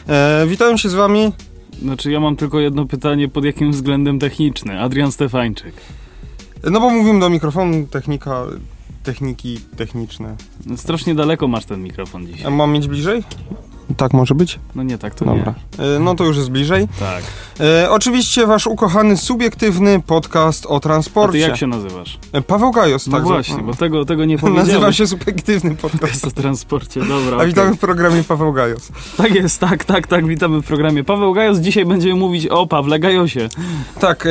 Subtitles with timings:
[0.08, 1.32] E, witam się z wami.
[1.82, 4.82] Znaczy ja mam tylko jedno pytanie, pod jakim względem techniczny?
[4.82, 5.74] Adrian Stefańczyk.
[6.72, 8.44] No bo mówimy do mikrofonu, technika,
[9.04, 10.36] techniki techniczne.
[10.66, 12.48] No, strasznie daleko masz ten mikrofon dzisiaj.
[12.48, 13.24] A mam mieć bliżej?
[13.98, 14.60] Tak może być?
[14.76, 15.54] No nie, tak to Dobra.
[15.80, 16.88] E, No to już jest bliżej.
[17.00, 17.24] Tak.
[17.60, 21.40] E, oczywiście wasz ukochany, subiektywny podcast o A ty transporcie.
[21.40, 22.20] jak się nazywasz?
[22.34, 23.26] E, Paweł Gajos, No tak.
[23.28, 24.68] właśnie, bo tego, tego nie powiedziałeś.
[24.68, 26.26] Nazywam się subiektywny podcast.
[26.28, 27.34] O transporcie, dobra.
[27.34, 27.48] A okej.
[27.48, 28.92] witamy w programie Paweł Gajos.
[29.18, 31.04] Tak jest, tak, tak, tak, witamy w programie.
[31.04, 33.50] Paweł Gajos, dzisiaj będziemy mówić o Pawle Gajosie.
[34.00, 34.28] Tak,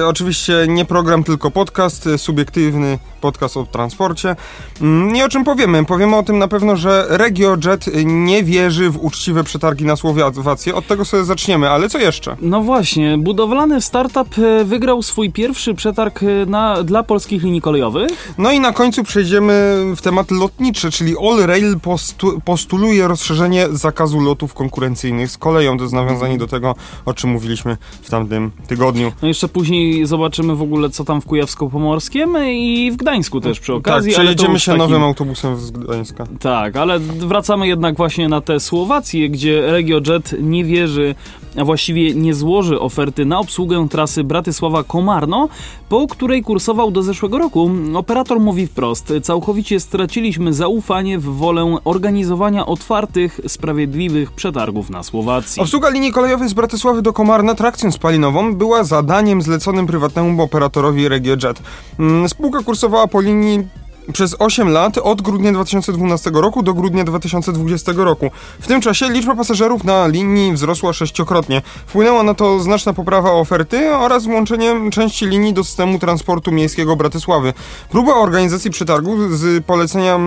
[0.00, 4.36] e, oczywiście nie program, tylko podcast, e, subiektywny podcast o transporcie.
[4.80, 5.84] Mm, Nie o czym powiemy.
[5.84, 10.74] Powiemy o tym na pewno, że RegioJet nie wierzy w uczciwe przetargi na Słowację.
[10.74, 12.36] Od tego sobie zaczniemy, ale co jeszcze?
[12.42, 18.34] No właśnie, budowlany startup e, wygrał swój pierwszy przetarg e, na, dla polskich linii kolejowych.
[18.38, 24.20] No i na końcu przejdziemy w temat lotniczy, czyli All Rail postu, postuluje rozszerzenie zakazu
[24.20, 25.76] lotów konkurencyjnych z koleją.
[25.76, 26.74] To jest nawiązanie do tego,
[27.06, 29.12] o czym mówiliśmy w tamtym tygodniu.
[29.22, 33.74] No jeszcze później zobaczymy w ogóle, co tam w Kujawsko-Pomorskim i w Gdańsku też przy
[33.74, 34.12] okazji.
[34.12, 36.24] tak, ale to przejedziemy się taki- nowym autobusem z Gdańska.
[36.40, 41.14] Tak, ale wracamy jednak właśnie na tę Słowację, gdzie RegioJet nie wierzy,
[41.56, 45.48] a właściwie nie złoży oferty na obsługę trasy Bratysława-Komarno,
[45.88, 47.70] po której kursował do zeszłego roku.
[47.94, 55.62] Operator mówi wprost, całkowicie straciliśmy zaufanie w wolę organizowania otwartych, sprawiedliwych przetargów na Słowacji.
[55.62, 61.62] Obsługa linii kolejowej z Bratysławy do Komarna trakcją spalinową była zadaniem zleconym prywatnemu operatorowi RegioJet.
[61.98, 63.66] Mm, Spółka kursowała po linii
[64.12, 68.30] przez 8 lat od grudnia 2012 roku do grudnia 2020 roku.
[68.60, 71.62] W tym czasie liczba pasażerów na linii wzrosła sześciokrotnie.
[71.86, 77.52] Wpłynęła na to znaczna poprawa oferty oraz włączenie części linii do systemu transportu miejskiego Bratysławy.
[77.90, 80.18] Próba organizacji przetargu z polecenia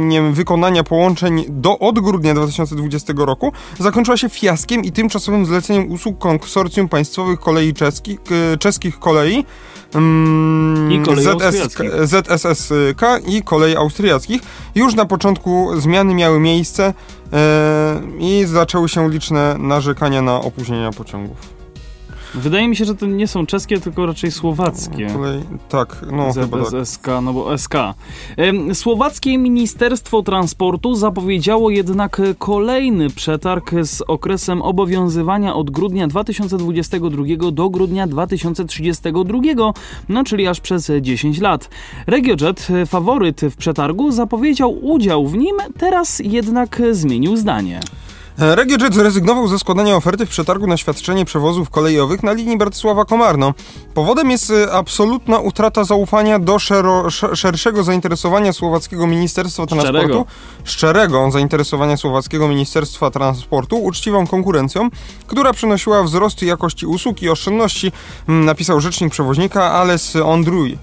[0.00, 5.92] nie wiem, wykonania połączeń do od grudnia 2020 roku zakończyła się fiaskiem i tymczasowym zleceniem
[5.92, 8.20] usług konsorcjum państwowych kolei czeskich,
[8.58, 9.44] czeskich kolei
[9.94, 11.76] mm, I ZS.
[12.04, 14.42] ZSSK i kolei austriackich.
[14.74, 16.94] Już na początku zmiany miały miejsce
[17.32, 21.59] e, i zaczęły się liczne narzekania na opóźnienia pociągów.
[22.34, 25.06] Wydaje mi się, że to nie są czeskie, tylko raczej słowackie.
[25.06, 26.84] Kolej, tak, no chyba tak.
[26.84, 27.74] ZSSK, no bo SK.
[28.72, 38.06] Słowackie Ministerstwo Transportu zapowiedziało jednak kolejny przetarg z okresem obowiązywania od grudnia 2022 do grudnia
[38.06, 39.72] 2032,
[40.08, 41.68] no czyli aż przez 10 lat.
[42.06, 47.80] RegioJet, faworyt w przetargu, zapowiedział udział w nim, teraz jednak zmienił zdanie.
[48.40, 53.52] RegioJet zrezygnował ze składania oferty w przetargu na świadczenie przewozów kolejowych na linii Bratysława-Komarno.
[53.94, 59.90] Powodem jest e, absolutna utrata zaufania do szero, sz- szerszego zainteresowania słowackiego Ministerstwa Szczerego.
[59.90, 60.26] Transportu,
[60.64, 64.88] szczerego zainteresowania słowackiego Ministerstwa Transportu uczciwą konkurencją,
[65.26, 67.92] która przynosiła wzrost jakości usług i oszczędności,
[68.28, 70.78] mm, napisał rzecznik przewoźnika Ales Ondruj.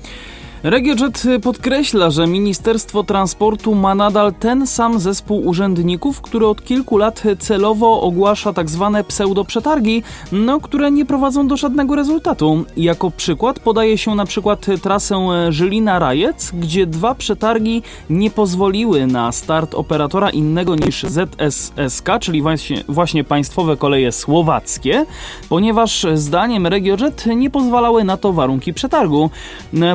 [0.64, 7.24] RegioJet podkreśla, że Ministerstwo Transportu ma nadal ten sam zespół urzędników, który od kilku lat
[7.40, 12.66] celowo ogłasza tak zwane pseudoprzetargi, no, które nie prowadzą do żadnego rezultatu.
[12.78, 15.16] Jako przykład podaje się na przykład trasę
[15.50, 23.24] Żylina-Rajec, gdzie dwa przetargi nie pozwoliły na start operatora innego niż ZSSK, czyli właśnie, właśnie
[23.24, 25.06] państwowe koleje słowackie,
[25.50, 29.30] ponieważ zdaniem RegioJet nie pozwalały na to warunki przetargu.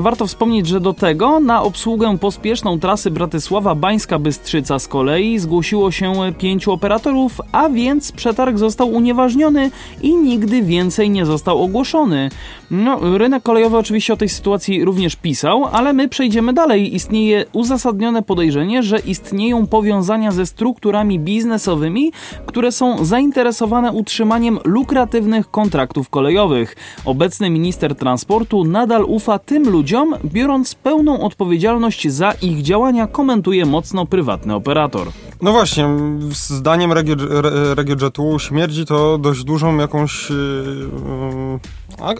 [0.00, 6.72] Warto wspomnieć, że do tego na obsługę pospieszną trasy Bratysława-Bańska-Bystrzyca z kolei zgłosiło się pięciu
[6.72, 9.70] operatorów, a więc przetarg został unieważniony
[10.02, 12.30] i nigdy więcej nie został ogłoszony.
[12.70, 16.94] No, rynek kolejowy oczywiście o tej sytuacji również pisał, ale my przejdziemy dalej.
[16.94, 22.12] Istnieje uzasadnione podejrzenie, że istnieją powiązania ze strukturami biznesowymi,
[22.46, 26.76] które są zainteresowane utrzymaniem lukratywnych kontraktów kolejowych.
[27.04, 30.41] Obecny minister transportu nadal ufa tym ludziom, biorąc
[30.82, 35.08] pełną odpowiedzialność za ich działania, komentuje mocno prywatny operator.
[35.42, 35.88] No właśnie,
[36.30, 40.36] zdaniem Regio, Re- RegioJetu śmierdzi to dość dużą jakąś yy,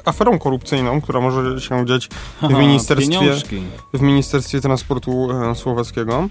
[0.04, 2.08] aferą korupcyjną, która może się dziać
[2.42, 3.34] w ministerstwie,
[3.94, 6.28] w Ministerstwie Transportu e, Słowackiego.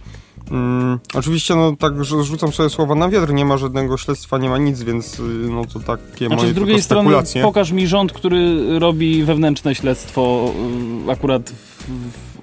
[0.51, 4.49] Mm, oczywiście, no tak, że rzucam sobie słowa na wiatr, nie ma żadnego śledztwa, nie
[4.49, 8.13] ma nic, więc y, no to takie Znaczy moje z drugiej strony pokaż mi rząd,
[8.13, 10.51] który robi wewnętrzne śledztwo
[11.07, 11.70] y, akurat w,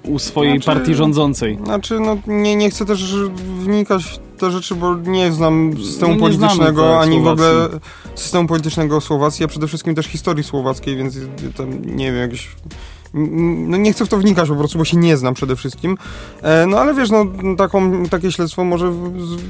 [0.03, 1.57] u swojej Znaczy- partii rządzącej.
[1.63, 3.15] Znaczy, no nie, nie chcę też
[3.59, 7.45] wnikać w te rzeczy, bo nie znam systemu No nie politycznego, ani w Słowacji.
[7.45, 7.79] ogóle
[8.15, 11.17] systemu politycznego Słowacji, a przede wszystkim też historii słowackiej, więc
[11.57, 12.47] tam nie wiem, jakieś...
[13.13, 15.97] No nie chcę w to wnikać po prostu, bo się nie znam przede wszystkim.
[16.41, 17.25] E, no ale wiesz, no
[17.57, 18.93] taką, takie śledztwo może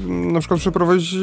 [0.06, 1.14] na przykład przeprowadzić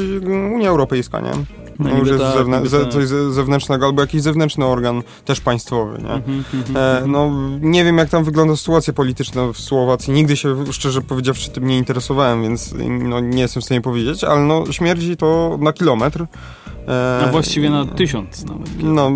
[0.53, 1.31] Unia Europejska, nie?
[1.79, 2.89] No, No, już jest tak, zewnę- ze, tak.
[2.93, 6.09] coś ze- zewnętrznego, albo jakiś zewnętrzny organ, też państwowy, nie?
[6.13, 7.11] Mhm, mhm, E, mhm.
[7.11, 7.31] no,
[7.61, 10.13] nie wiem, jak tam wygląda sytuacja polityczna w Słowacji.
[10.13, 12.73] Nigdy się, szczerze powiedziawszy, tym nie interesowałem, więc
[13.03, 16.25] no, nie jestem w stanie powiedzieć, ale no, śmierdzi to na kilometr.
[16.87, 18.67] E, A właściwie na tysiąc nawet.
[18.83, 19.11] No,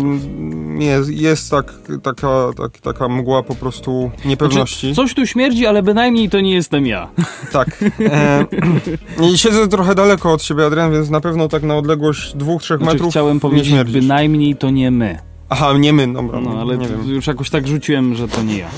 [0.78, 1.72] jest, jest tak,
[2.02, 4.94] taka, tak, taka mgła po prostu niepewności.
[4.94, 7.08] Coś tu śmierdzi, ale bynajmniej to nie jestem ja.
[7.52, 7.84] Tak.
[8.00, 8.46] E,
[9.36, 12.92] siedzę trochę daleko od siebie, Adrian, więc na pewno tak na odległość dwóch, trzech Znaczy,
[12.94, 14.00] metrów chciałem nie powiedzieć, śmierdzisz.
[14.00, 15.18] bynajmniej to nie my.
[15.48, 18.68] Aha, nie my, dobra, No, ale nie już jakoś tak rzuciłem, że to nie ja.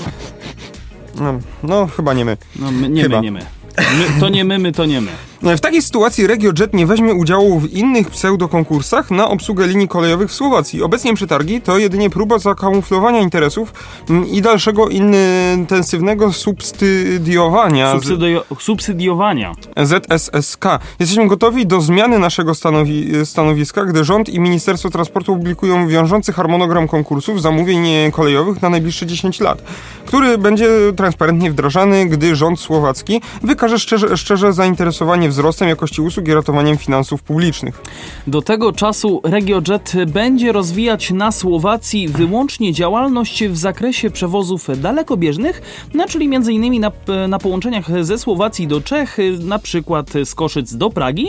[1.19, 2.37] No, no, chyba nie my.
[2.59, 3.17] No, my, nie Chyba.
[3.17, 3.39] my, nie my.
[3.77, 4.19] my.
[4.19, 5.11] To nie my, my to nie my.
[5.41, 10.33] W takiej sytuacji RegioJet nie weźmie udziału w innych pseudokonkursach na obsługę linii kolejowych w
[10.33, 10.83] Słowacji.
[10.83, 13.73] Obecnie przetargi to jedynie próba zakamuflowania interesów
[14.09, 19.53] mm, i dalszego intensywnego substydiowania Subsydio- subsydiowania.
[19.83, 20.65] ZSSK.
[20.99, 26.87] Jesteśmy gotowi do zmiany naszego stanowi- stanowiska, gdy rząd i Ministerstwo Transportu publikują wiążący harmonogram
[26.87, 29.61] konkursów zamówień kolejowych na najbliższe 10 lat,
[30.05, 36.33] który będzie transparentnie wdrażany, gdy rząd słowacki wykaże szczerze, szczerze zainteresowanie wzrostem jakości usług i
[36.33, 37.81] ratowaniem finansów publicznych.
[38.27, 45.61] Do tego czasu RegioJet będzie rozwijać na Słowacji wyłącznie działalność w zakresie przewozów dalekobieżnych,
[45.93, 46.81] no, czyli m.in.
[46.81, 46.91] Na,
[47.27, 51.27] na połączeniach ze Słowacji do Czech, na przykład z Koszyc do Pragi.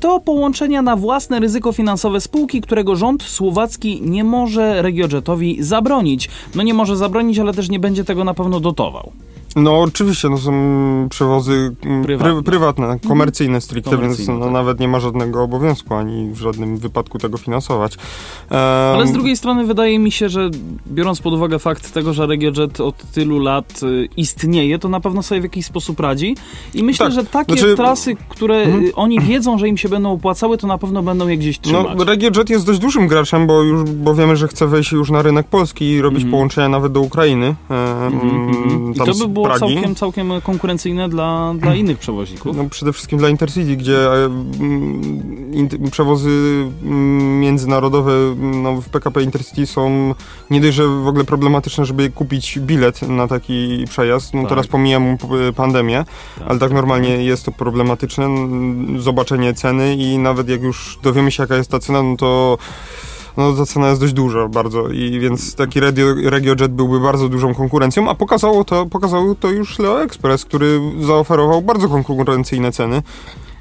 [0.00, 6.28] To połączenia na własne ryzyko finansowe spółki, którego rząd słowacki nie może RegioJetowi zabronić.
[6.54, 9.12] No nie może zabronić, ale też nie będzie tego na pewno dotował.
[9.56, 10.52] No oczywiście, no są
[11.10, 12.32] przewozy Prywatne.
[12.34, 14.52] Pry, prywatne, komercyjne stricte, Komercyjne, więc no, tak.
[14.52, 17.96] nawet nie ma żadnego obowiązku ani w żadnym wypadku tego finansować.
[18.50, 20.50] Ale Em, z drugiej strony wydaje mi się, że
[20.86, 25.22] biorąc pod uwagę fakt tego, że RegioJet od tylu lat y, istnieje, to na pewno
[25.22, 26.36] sobie w jakiś sposób radzi.
[26.74, 28.84] I myślę, Tak, że takie znaczy- trasy, które Mhm.
[28.84, 31.86] y, oni wiedzą, że im się będą opłacały, to na pewno będą je gdzieś trzymać.
[31.98, 35.22] No, RegioJet jest dość dużym graczem, bo już bo wiemy, że chce wejść już na
[35.22, 36.30] rynek polski i robić Mhm.
[36.30, 37.54] połączenia nawet do Ukrainy.
[37.70, 38.92] Mhm, mhm.
[38.94, 39.74] I to by było Pragi.
[39.74, 42.56] całkiem, całkiem konkurencyjne dla, dla innych przewoźników.
[42.56, 44.30] No, przede wszystkim dla Intercity, gdzie e,
[45.90, 46.64] przewozy
[47.40, 50.14] międzynarodowe no, w PKP Intercity są
[50.50, 54.34] nie dość, że w ogóle problematyczne, żeby kupić bilet na taki przejazd.
[54.34, 54.48] No Tak.
[54.48, 56.04] teraz pomijam p- pandemię,
[56.38, 56.48] Tak.
[56.50, 58.28] ale tak normalnie jest to problematyczne.
[58.98, 62.58] Zobaczenie ceny i nawet jak już dowiemy się jaka jest ta cena, no to
[63.36, 67.54] no ta cena jest dość duża bardzo i więc taki radio, RegioJet byłby bardzo dużą
[67.54, 73.02] konkurencją, a pokazało to, pokazał to już Leo Express, który zaoferował bardzo konkurencyjne ceny.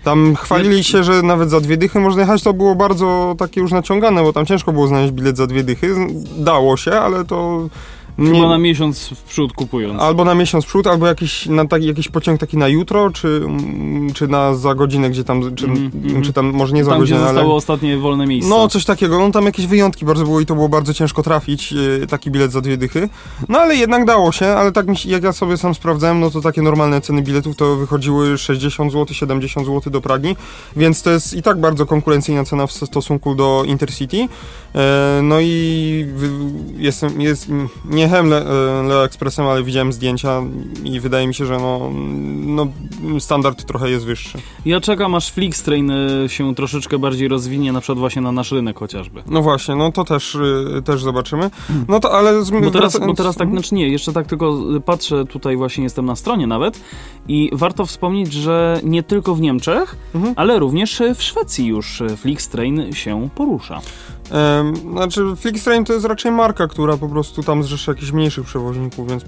[0.04, 3.72] Tam chwalili się, że nawet za dwie dychy można jechać, to było bardzo takie już
[3.72, 5.96] naciągane, bo tam ciężko było znaleźć bilet za dwie dychy.
[6.38, 7.68] Dało się, ale to...
[8.18, 10.02] Chyba na miesiąc w przód kupując.
[10.02, 13.28] Albo na miesiąc w przód, albo jakiś, na taki, jakiś pociąg taki na jutro, czy,
[13.28, 16.24] mm, czy na za godzinę, gdzie tam, czy, Mhm, mhm.
[16.24, 17.46] czy tam może nie za Tam, gdzie godzinę, ale...
[17.46, 18.50] ostatnie wolne miejsca.
[18.50, 19.20] No, coś takiego.
[19.20, 21.74] No, tam jakieś wyjątki bardzo było i to było bardzo ciężko trafić,
[22.04, 23.10] e, taki bilet za dwie dychy.
[23.50, 26.42] No, ale jednak dało się, ale tak mi jak ja sobie sam sprawdzałem, no to
[26.42, 30.36] takie normalne ceny biletów to wychodziły 60 zł, 70 zł do Pragi,
[30.76, 34.28] więc to jest i tak bardzo konkurencyjna cena w stosunku do Intercity.
[34.76, 36.06] E, no i
[36.78, 37.48] jestem, jest,
[37.86, 40.42] nie jechałem Le, e, Leo Expressem, ale widziałem zdjęcia
[40.84, 41.92] i wydaje mi się, że no,
[42.52, 42.68] no
[43.20, 44.38] standard trochę jest wyższy.
[44.66, 48.80] Ja czekam, aż Flixtrain y, się troszeczkę bardziej rozwinie, na przykład właśnie na nasz rynek
[48.80, 49.24] chociażby.
[49.28, 51.50] No właśnie, no to też, y, też zobaczymy.
[51.88, 52.44] No to ale...
[52.44, 55.84] Z, Bo teraz, bo teraz tak, znaczy nie, jeszcze tak tylko y, patrzę, tutaj właśnie
[55.84, 56.80] jestem na stronie nawet
[57.28, 60.34] i warto wspomnieć, że nie tylko w Niemczech, Mhm.
[60.38, 63.82] ale również w Szwecji już y, Flixtrain się porusza.
[64.34, 69.10] Em, Znaczy, Flixtrain to jest raczej marka, która po prostu tam zrzesza jakichś mniejszych przewoźników,
[69.10, 69.24] więc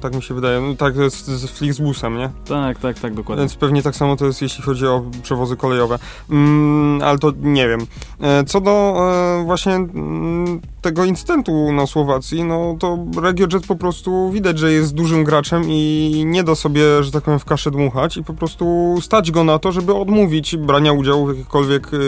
[0.00, 0.60] tak mi się wydaje.
[0.60, 2.30] No, tak to jest z Flixbusem, nie?
[2.48, 3.42] Tak, tak, tak, dokładnie.
[3.42, 5.98] Więc pewnie tak samo to jest, jeśli chodzi o przewozy kolejowe.
[6.30, 7.80] Mm, ale to nie wiem.
[8.20, 8.96] E, Co do
[9.40, 14.94] e, właśnie mm, tego incydentu na Słowacji, no to RegioJet po prostu widać, że jest
[14.94, 18.96] dużym graczem i nie da sobie, że tak powiem, w kaszę dmuchać i po prostu
[19.00, 21.98] stać go na to, żeby odmówić brania udziału w jakichkolwiek e,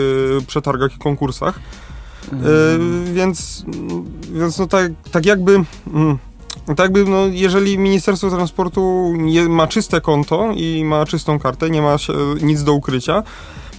[0.47, 1.59] przetargach i konkursach.
[2.33, 3.65] E, więc,
[4.33, 5.63] więc no tak, tak jakby...
[5.93, 6.17] Mm,
[6.65, 9.13] tak jakby, no, jeżeli Ministerstwo Transportu
[9.49, 13.23] ma czyste konto i ma czystą kartę, nie ma się, nic do ukrycia,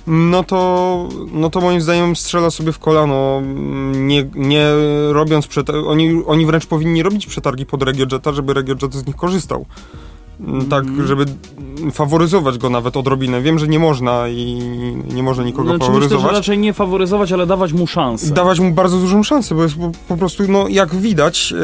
[0.07, 4.67] no to, no to moim zdaniem strzela sobie w kolano, mm, nie, nie
[5.11, 5.49] robiąc.
[5.87, 9.67] Oni, oni wręcz powinni robić przetargi pod RegioJeta, żeby RegioJet z nich korzystał.
[10.71, 11.25] Tak, żeby
[11.93, 13.43] faworyzować go nawet odrobinę.
[13.43, 14.55] Wiem, że nie można i
[15.15, 16.31] nie można nikogo Znaczy, myślę, faworyzować.
[16.31, 18.35] że raczej nie faworyzować, ale dawać mu szansę.
[18.35, 21.59] Dawać mu bardzo dużą szansę, bo jest po, po prostu, no jak widać, yy,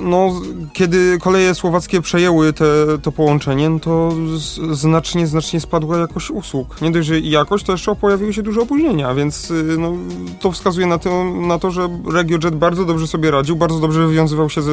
[0.00, 0.40] no
[0.72, 2.64] kiedy koleje słowackie przejęły te,
[3.02, 6.82] to połączenie, no to z, znacznie, znacznie spadła jakość usług.
[6.82, 9.92] Nie dość, że jakość, to jeszcze pojawiły się duże opóźnienia, więc yy, no,
[10.40, 14.50] to wskazuje na to, na to, że RegioJet bardzo dobrze sobie radził, bardzo dobrze wywiązywał
[14.50, 14.72] się ze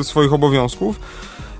[0.00, 1.00] e, swoich obowiązków.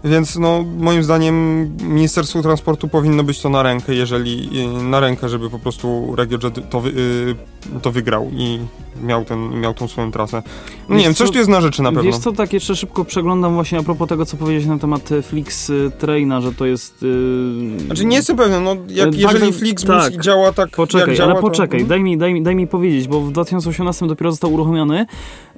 [0.04, 4.48] Więc no, moim zdaniem Ministerstwu Transportu powinno być to na rękę, jeżeli
[4.80, 7.36] y, na rękę, żeby po prostu RegioJet to, wy, y,
[7.82, 8.58] to wygrał i
[9.02, 10.42] miał, ten, miał tą swoją trasę.
[10.88, 12.02] No, nie wiem, coś co- tu jest na rzeczy na pewno.
[12.02, 15.22] Wiesz co, tak jeszcze szybko przeglądam właśnie a propos tego, co powiedziałeś na temat e,
[15.22, 17.02] Flix e, Traina, że to jest...
[17.02, 17.78] Yy...
[17.86, 20.20] Znaczy nie jestem pewien, no jak, Tak, jeżeli tak, Flixbus tak.
[20.20, 21.86] działa tak Poczekaj, jak działa, ale poczekaj, to...
[21.86, 25.06] daj, mi, daj, mi, daj mi powiedzieć, bo w 2018 dopiero został uruchomiony,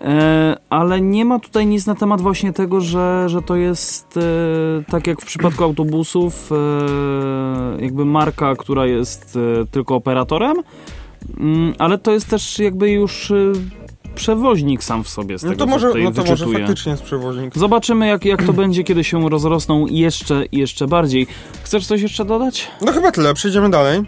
[0.00, 4.20] e, ale nie ma tutaj nic na temat właśnie tego, że, że to jest e,
[4.90, 6.50] tak jak w przypadku autobusów,
[7.78, 9.38] jakby marka, która jest
[9.70, 10.56] tylko operatorem,
[11.78, 13.34] ale to jest też jakby już e,
[14.14, 16.58] przewoźnik sam w sobie z tego, No to co może, tutaj no to może wyczytuję.
[16.58, 17.58] faktycznie jest przewoźnik.
[17.58, 21.26] Zobaczymy, jak, jak to będzie, kiedy się rozrosną jeszcze jeszcze bardziej.
[21.62, 22.70] Chcesz coś jeszcze dodać?
[22.80, 24.00] No chyba tyle, przejdziemy dalej.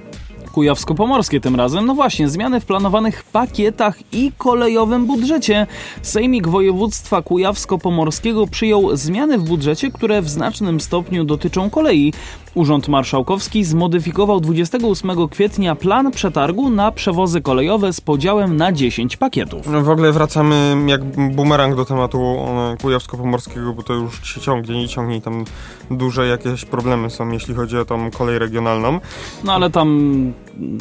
[0.52, 1.86] Kujawsko-Pomorskie tym razem.
[1.86, 5.66] No właśnie, zmiany w planowanych pakietach i kolejowym budżecie.
[6.02, 12.12] Sejmik Województwa Kujawsko-Pomorskiego przyjął zmiany w budżecie, które w znacznym stopniu dotyczą kolei.
[12.54, 19.84] Urząd Marszałkowski zmodyfikował 28 kwietnia plan przetargu na przewozy kolejowe z podziałem na 10 pakietów.
[19.84, 24.88] W ogóle wracamy jak bumerang do tematu e, kujawsko-pomorskiego, bo to już się ciągnie i
[24.88, 25.44] ciągnie i tam
[25.90, 29.00] duże jakieś problemy są, jeśli chodzi o tą kolej regionalną.
[29.44, 30.32] No ale tam,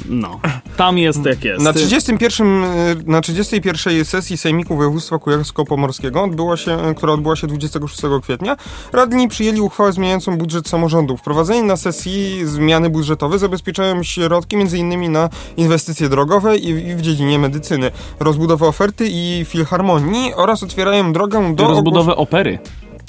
[0.10, 0.40] no,
[0.78, 1.64] tam jest jak jest.
[1.64, 7.48] Na 31, e, na 31 sesji Sejmiku Województwa Kujawsko-Pomorskiego, odbyła się, e, która odbyła się
[7.48, 8.58] 26 kwietnia,
[8.92, 11.18] radni przyjęli uchwałę zmieniającą budżet samorządu.
[11.18, 15.12] Wprowadzenie na sesji zmiany budżetowe zabezpieczają środki m.in.
[15.12, 21.68] na inwestycje drogowe i, w dziedzinie medycyny, rozbudowę oferty i filharmonii oraz otwierają drogę do
[21.68, 22.60] Rozbudowę opery.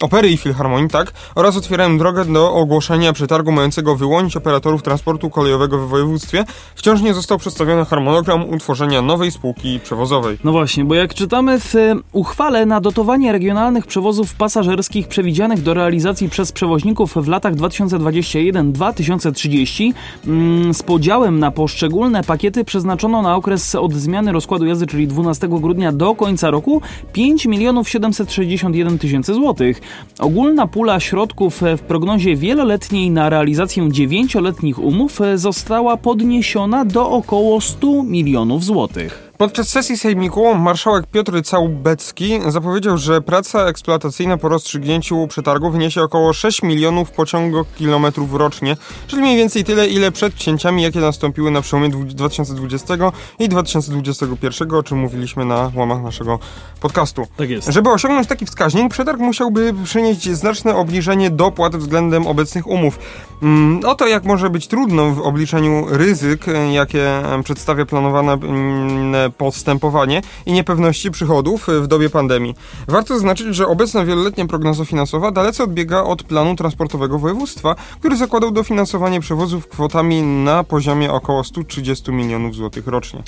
[0.00, 5.78] Opery i filharmonii, tak, oraz otwierają drogę do ogłoszenia przetargu mającego wyłonić operatorów transportu kolejowego
[5.78, 6.44] w województwie.
[6.74, 10.38] Wciąż nie został przedstawiony harmonogram utworzenia nowej spółki przewozowej.
[10.44, 15.74] No właśnie, bo jak czytamy w e, uchwale na dotowanie regionalnych przewozów pasażerskich przewidzianych do
[15.74, 19.92] realizacji przez przewoźników w latach 2021-2030
[20.26, 25.48] mm, z podziałem na poszczególne pakiety przeznaczono na okres od zmiany rozkładu jazdy, czyli 12
[25.48, 26.82] grudnia do końca roku
[27.12, 29.80] 5 milionów 761 tysięcy złotych.
[30.18, 37.10] Ogólna pula środków e, w prognozie wieloletniej na realizację dziewięcioletnich umów e, została podniesiona do
[37.10, 39.32] około 100 milionów złotych.
[39.38, 46.32] Podczas sesji sejmiku marszałek Piotr Całbecki zapowiedział, że praca eksploatacyjna po rozstrzygnięciu przetargu wyniesie około
[46.32, 48.76] 6 milionów pociągokilometrów rocznie,
[49.06, 52.94] czyli mniej więcej tyle, ile przed cięciami, jakie nastąpiły na przełomie dwu- 2020
[53.38, 56.38] i 2021, o czym mówiliśmy na łamach naszego
[56.80, 57.26] podcastu.
[57.36, 57.68] Tak jest.
[57.72, 62.98] Żeby osiągnąć taki wskaźnik, przetarg musiałby przynieść znaczne obniżenie dopłat względem obecnych umów.
[63.42, 70.52] Mm, Oto jak może być trudno w obliczeniu ryzyk, jakie przedstawia planowane mm, postępowanie i
[70.52, 72.54] niepewności przychodów e, w dobie pandemii.
[72.88, 78.50] Warto zaznaczyć, że obecna wieloletnia prognoza finansowa dalece odbiega od planu transportowego województwa, który zakładał
[78.50, 83.22] dofinansowanie przewozów kwotami na poziomie około 130 milionów złotych rocznie.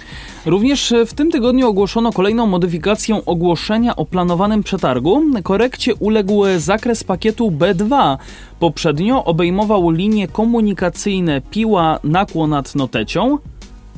[0.47, 5.23] Również w tym tygodniu ogłoszono kolejną modyfikację ogłoszenia o planowanym przetargu.
[5.43, 8.17] Korekcie uległ zakres pakietu B2.
[8.61, 13.39] Poprzednio obejmował linie komunikacyjne Piła Nakło nad Notecią,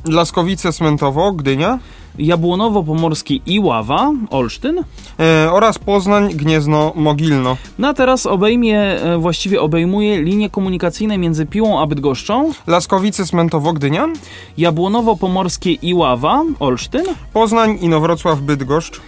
[0.05, 1.79] Laskowice Smentowo, Gdynia.
[2.19, 4.83] Jabłonowo-Pomorskie Iława, Olsztyn.
[5.19, 7.57] E, oraz Poznań, Gniezno, Mogilno.
[7.79, 12.51] No a teraz obejmie, e, właściwie obejmuje linie komunikacyjne między Piłą a Bydgoszczą.
[12.67, 14.07] Laskowice, Smentowo, Gdynia.
[14.57, 17.05] Jabłonowo-Pomorskie Iława, Olsztyn.
[17.33, 19.01] Poznań, Inowrocław, Bydgoszcz.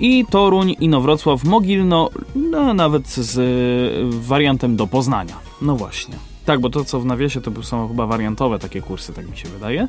[0.00, 5.34] I Toruń, Inowrocław, Mogilno, no nawet z e, wariantem do Poznania.
[5.62, 6.14] No właśnie.
[6.46, 9.48] Tak, bo to co w nawiasie to są chyba wariantowe takie kursy, tak mi się
[9.48, 9.88] wydaje.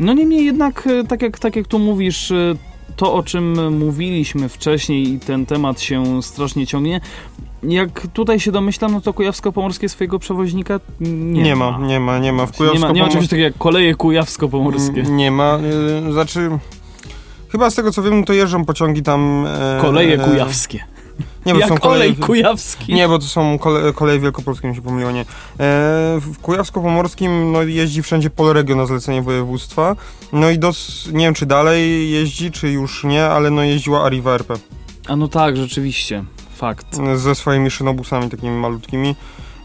[0.00, 2.54] No niemniej jednak, e, tak jak, tak jak tu mówisz, e,
[2.96, 7.00] to o czym mówiliśmy wcześniej i ten temat się strasznie ciągnie,
[7.62, 12.32] jak tutaj się domyślam, no to Kujawsko-Pomorskie swojego przewoźnika nie, Nie ma, nie ma, nie
[12.32, 12.46] ma.
[12.46, 15.10] W Nie ma, nie ma czegoś takiego jak koleje Kujawsko-Pomorskie.
[15.10, 15.58] Nie ma.
[16.08, 16.50] Y, znaczy.
[17.48, 19.46] Chyba z tego co wiem, to jeżdżą pociągi tam.
[19.46, 20.84] E, Koleje kujawskie.
[21.46, 22.94] Nie, bo to są jak kolej kujawski.
[22.94, 25.20] Nie, bo to są kole, koleje wielkopolskie, mi się pomyliło, nie.
[25.20, 25.24] E,
[26.20, 29.96] w Kujawsko-Pomorskim no, jeździ wszędzie Polregio na zlecenie województwa.
[30.32, 34.34] No i dos, nie wiem, czy dalej jeździ, czy już nie, ale no jeździła Arriva
[34.34, 34.54] RP.
[35.08, 36.24] A no tak, rzeczywiście.
[36.56, 36.86] Fakt.
[37.14, 39.14] ze swoimi szynobusami takimi malutkimi.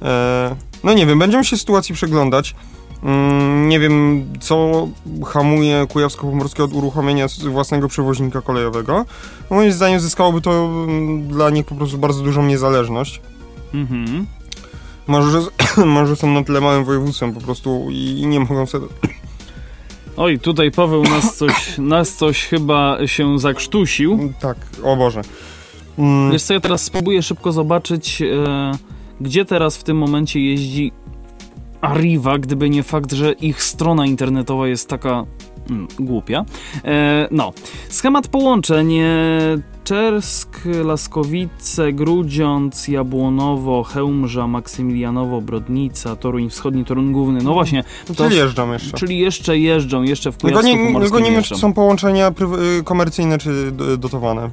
[0.02, 2.56] E, no nie wiem, będziemy się sytuacji przeglądać.
[3.04, 4.88] Mm, nie wiem, co
[5.26, 9.06] hamuje Kujawsko-Pomorskie od uruchomienia własnego przewoźnika kolejowego.
[9.50, 13.22] Moim zdaniem zyskałoby to mm, dla nich po prostu bardzo dużą niezależność.
[13.74, 14.26] Mhm.
[15.08, 15.48] Może, że,
[15.86, 18.88] może są na tyle małym województwem po prostu i, i nie mogą sobie...
[20.18, 24.34] Oj, tutaj Paweł nas coś, nas coś chyba się zakrztusił.
[24.40, 25.22] Tak, o Boże.
[25.98, 28.72] Mm, Wiesz co, ja teraz spróbuję szybko zobaczyć, e,
[29.22, 30.92] gdzie teraz w tym momencie jeździ
[31.82, 35.26] Arriva, gdyby nie fakt, że ich strona internetowa jest taka
[35.70, 36.46] mm, głupia.
[36.86, 37.54] E, no,
[37.90, 38.98] schemat połączeń.
[38.98, 39.08] E,
[39.84, 47.44] Czersk, Laskowice, Grudziądz, Jabłonowo, Chełmża, Maksymilianowo, Brodnica, Toruń Wschodni, Toruń Główny.
[47.44, 48.98] No właśnie, to, czyli jeżdżą jeszcze.
[48.98, 52.32] czyli jeszcze jeżdżą, jeszcze w Tylko nie, tylko Kujawsko-Pomorskim nie wiem, czy są połączenia
[52.80, 54.50] y, komercyjne, czy dotowane.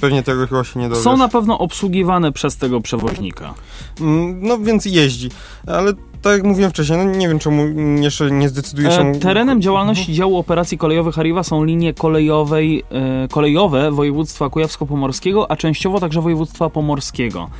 [0.00, 1.04] Pewnie tego chyba się nie dowiesz.
[1.04, 3.54] Są na pewno obsługiwane przez tego przewoźnika.
[4.00, 5.28] Mm, No więc jeździ,
[5.66, 5.92] ale
[6.22, 9.00] tak jak mówiłem wcześniej, no nie wiem czemu jeszcze nie zdecyduje się...
[9.00, 15.56] E, terenem działalności działu operacji kolejowych Arriva są linie kolejowej, e, kolejowe województwa kujawsko-pomorskiego, a
[15.56, 17.50] częściowo także województwa pomorskiego.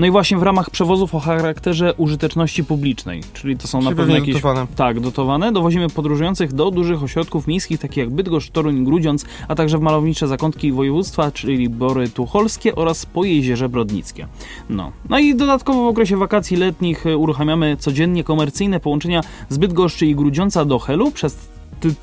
[0.00, 3.96] No i właśnie w ramach przewozów o charakterze użyteczności publicznej, czyli to są Czyli na
[3.96, 4.34] pewno jakieś...
[4.34, 4.66] dotowane.
[4.76, 5.52] Tak, dotowane.
[5.52, 10.28] Dowozimy podróżujących do dużych ośrodków miejskich, takich jak Bydgoszcz, Toruń, Grudziądz, a także w malownicze
[10.28, 14.26] zakątki województwa, czyli Bory Tucholskie oraz Pojezierze Brodnickie.
[14.70, 14.92] No.
[15.08, 20.14] no i dodatkowo w okresie wakacji letnich e, uruchamiamy codziennie komercyjne połączenia z Bydgoszczy i
[20.14, 21.48] Grudziądza do Helu przez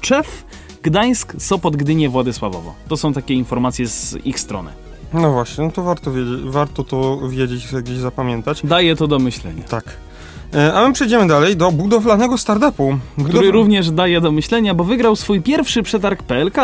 [0.02, 0.46] Tczew,
[0.84, 2.74] Gdańsk, Sopot, Gdynię, Władysławowo.
[2.88, 4.87] To są takie informacje z ich strony.
[5.14, 8.62] No właśnie, no to warto wiedzieć, warto to wiedzieć gdzieś zapamiętać.
[8.64, 9.64] Daje to do myślenia.
[9.64, 10.07] Tak.
[10.56, 12.98] E, A my przejdziemy dalej do budowlanego startupu.
[13.30, 16.58] który również daje do myślenia, bo wygrał swój pierwszy przetarg PLK,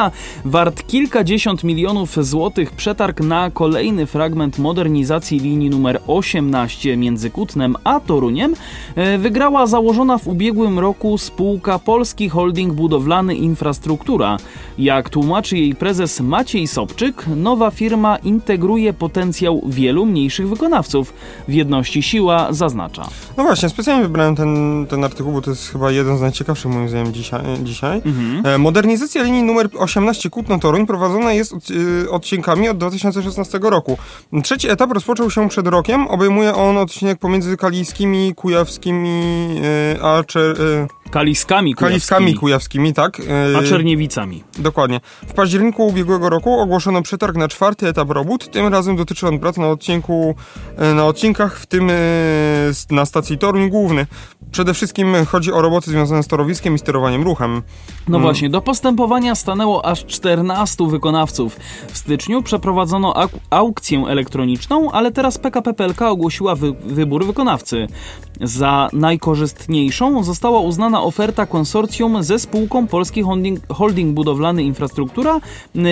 [0.46, 8.00] wart kilkadziesiąt milionów złotych przetarg na kolejny fragment modernizacji linii numer 18 między Kutnem a
[8.00, 8.54] Toruniem.
[8.96, 14.38] E, Wygrała założona w ubiegłym roku spółka Polski Holding Budowlany Infrastruktura.
[14.78, 21.14] Jak tłumaczy jej prezes Maciej Sobczyk, nowa firma integruje potencjał wielu mniejszych wykonawców.
[21.48, 23.04] W jedności siła zaznacza.
[23.38, 26.90] No właśnie, specjalnie wybrałem ten, ten artykuł, bo to jest chyba jeden z najciekawszych moim
[26.90, 27.42] zdaniem dzisiaj.
[27.64, 28.02] dzisiaj.
[28.06, 28.46] Mhm.
[28.46, 33.98] E, Modernizacja linii numer 18 Kutno-Toruń prowadzona jest od, y, odcinkami od 2016 roku.
[34.44, 36.08] Trzeci etap rozpoczął się przed rokiem.
[36.08, 39.22] Obejmuje on odcinek pomiędzy Kaliskimi, Kujawskimi,
[39.96, 40.58] y, a Czer,
[41.12, 43.22] Kaliskami Kaliskami kujawskimi, Kujawskimi, tak.
[43.60, 44.44] a Czerniewicami.
[44.60, 45.00] Dokładnie.
[45.28, 48.52] W październiku ubiegłego roku ogłoszono przetarg na czwarty etap robót.
[48.52, 50.36] Tym razem dotyczy on prac na odcinku,
[50.78, 51.94] e, na odcinkach, w tym e,
[52.92, 54.06] na stacji Toruń Główny.
[54.52, 57.62] Przede wszystkim chodzi o roboty związane z torowiskiem i sterowaniem ruchem.
[58.08, 58.22] No Mm.
[58.22, 61.58] właśnie, do postępowania stanęło aż 14 wykonawców.
[61.88, 67.88] W styczniu przeprowadzono auk- aukcję elektroniczną, ale teraz PKP PLK ogłosiła wy- wybór wykonawcy.
[68.42, 75.40] Za najkorzystniejszą została uznana oferta konsorcjum ze spółką Polski Holding, Holding Budowlany Infrastruktura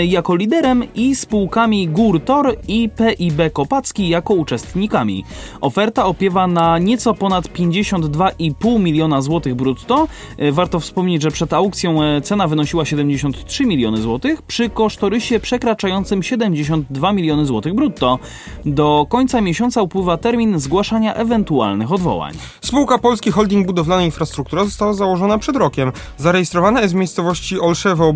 [0.07, 5.25] jako liderem i spółkami GURTOR i PIB Kopacki jako uczestnikami.
[5.61, 10.07] Oferta opiewa na nieco ponad 52,5 miliona złotych brutto.
[10.37, 16.23] E, Warto wspomnieć, że przed aukcją e, cena wynosiła 73 miliony złotych, przy kosztorysie przekraczającym
[16.23, 18.19] 72 miliony złotych brutto.
[18.65, 22.30] Do końca miesiąca upływa termin zgłaszania ewentualnych odwołań.
[22.61, 25.91] Spółka Polski Holding Budowlana Infrastruktura została założona przed rokiem.
[26.17, 28.13] Zarejestrowana jest w miejscowości Olszewo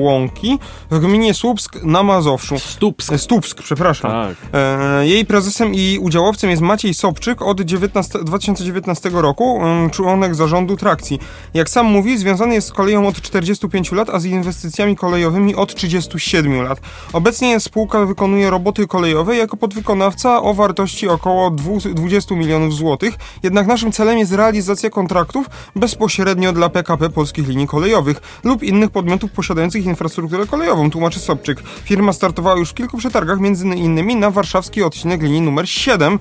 [0.00, 0.58] Łąki
[0.90, 2.58] w gminie Słupsk na Mazowszu.
[2.58, 3.14] Stupsk.
[3.16, 4.10] Stupsk, przepraszam.
[4.10, 4.36] Tak.
[4.52, 10.76] E, jej prezesem i udziałowcem jest Maciej Sobczyk od 19, 2019 roku, em, członek zarządu
[10.76, 11.18] Trakcji.
[11.54, 15.74] Jak sam mówi, związany jest z koleją od 45 lat, a z inwestycjami kolejowymi od
[15.74, 16.80] 37 lat.
[17.12, 21.50] Obecnie spółka wykonuje roboty kolejowe jako podwykonawca o wartości około
[21.94, 28.40] 20 milionów złotych, jednak naszym celem jest realizacja kontraktów bezpośrednio dla PKP Polskich Linii Kolejowych
[28.44, 31.62] lub innych podmiotów posiadających infrastrukturę kolejową, tłumaczy Sobczyk.
[31.84, 36.18] Firma startowała już w kilku przetargach, między innymi na warszawski odcinek linii numer 7,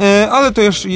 [0.00, 0.86] e, ale to jest,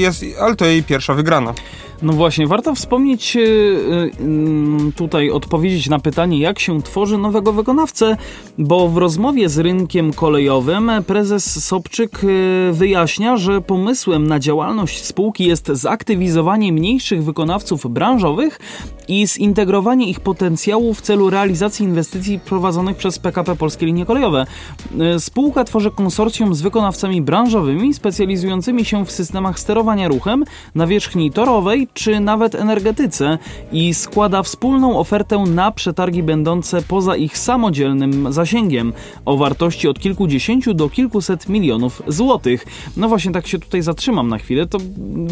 [0.40, 1.54] ale to jej pierwsza wygrana.
[2.02, 8.16] No właśnie, warto wspomnieć e, e, tutaj, odpowiedzieć na pytanie, jak się tworzy nowego wykonawcę,
[8.58, 15.44] bo w rozmowie z rynkiem kolejowym prezes Sobczyk e, wyjaśnia, że pomysłem na działalność spółki
[15.44, 18.58] jest zaktywizowanie mniejszych wykonawców branżowych
[19.08, 24.46] i zintegrowanie ich potencjału w celu realizacji inwestycji prowadzonych przez PKP Polskie Linie Kolejowe.
[25.18, 32.20] Spółka tworzy konsorcjum z wykonawcami branżowymi specjalizującymi się w systemach sterowania ruchem, nawierzchni torowej czy
[32.20, 33.38] nawet energetyce
[33.72, 38.92] i składa wspólną ofertę na przetargi będące poza ich samodzielnym zasięgiem
[39.24, 42.66] o wartości od kilkudziesięciu do kilkuset milionów złotych.
[42.96, 44.66] No właśnie tak się tutaj zatrzymam na chwilę.
[44.66, 44.78] To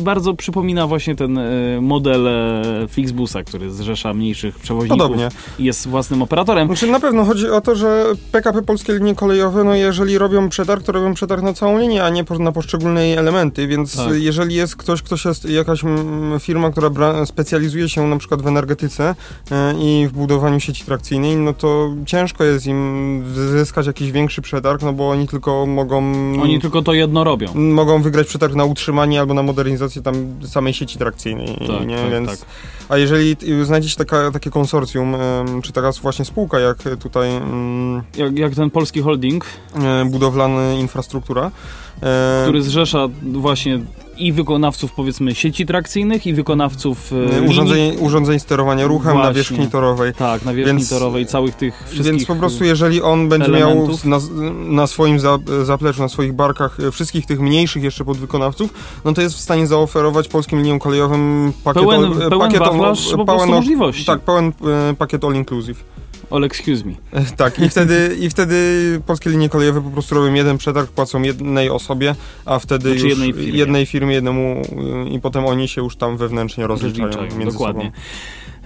[0.03, 5.29] bardzo przypomina właśnie ten e, model e, Flixbusa, który zrzesza mniejszych przewoźników Podobnie.
[5.59, 6.67] i jest własnym operatorem.
[6.67, 10.83] Znaczy na pewno chodzi o to, że PKP Polskie Linie Kolejowe, no jeżeli robią przetarg,
[10.83, 14.07] to robią przetarg na całą linię, a nie na poszczególne jej elementy, więc Tak.
[14.15, 16.91] jeżeli jest ktoś, ktoś jest jakaś mm, firma, która
[17.27, 19.15] specjalizuje się na przykład w energetyce
[19.51, 24.83] e, i w budowaniu sieci trakcyjnej, no to ciężko jest im zyskać jakiś większy przetarg,
[24.83, 25.99] no bo oni tylko mogą...
[26.43, 27.55] Oni tylko to jedno robią.
[27.55, 30.15] Mogą wygrać przetarg na utrzymanie albo na modernizację tam
[30.47, 31.97] samej sieci trakcyjnej, Tak, nie?
[31.97, 32.39] tak, Więc, tak.
[32.89, 35.17] A jeżeli t- znajdziecie taka, takie konsorcjum,
[35.63, 37.29] czy taka właśnie spółka jak tutaj
[38.17, 41.51] Jak, jak ten polski holding, e, budowlany infrastruktura,
[42.03, 43.81] e, który zrzesza właśnie
[44.19, 49.35] i wykonawców powiedzmy sieci trakcyjnych i wykonawców e, linii, urządzeń, urządzeń sterowania ruchem na Właśnie.
[49.35, 50.15] wierzchni torowej.
[50.15, 54.05] tak, na wierzchni Więc- torowej całych tych wszystkich Więc po prostu jeżeli on będzie elementów.
[54.05, 54.27] miał na,
[54.75, 58.71] na swoim za, zapleczu, na swoich barkach e, wszystkich tych mniejszych jeszcze podwykonawców,
[59.05, 61.83] no to jest w stanie zaoferować polskim liniom kolejowym pakiet...
[61.83, 64.05] pełen, all- pełen pakiet wachlarz po pełen prostu all- możliwości.
[64.05, 64.53] Tak, pełen
[64.91, 65.85] e, pakiet all inclusive.
[66.31, 66.93] All excuse me.
[67.13, 68.57] E, Tak, i wtedy, i wtedy
[69.07, 72.15] polskie linie kolejowe po prostu robią jeden przetarg, płacą jednej osobie,
[72.45, 73.59] a wtedy Znaczy już jednej firmie.
[73.59, 74.63] jednej firmie, jednemu
[75.07, 77.85] y, i potem oni się już tam wewnętrznie rozliczają, Rozliczają, między dokładnie.
[77.85, 77.97] sobą.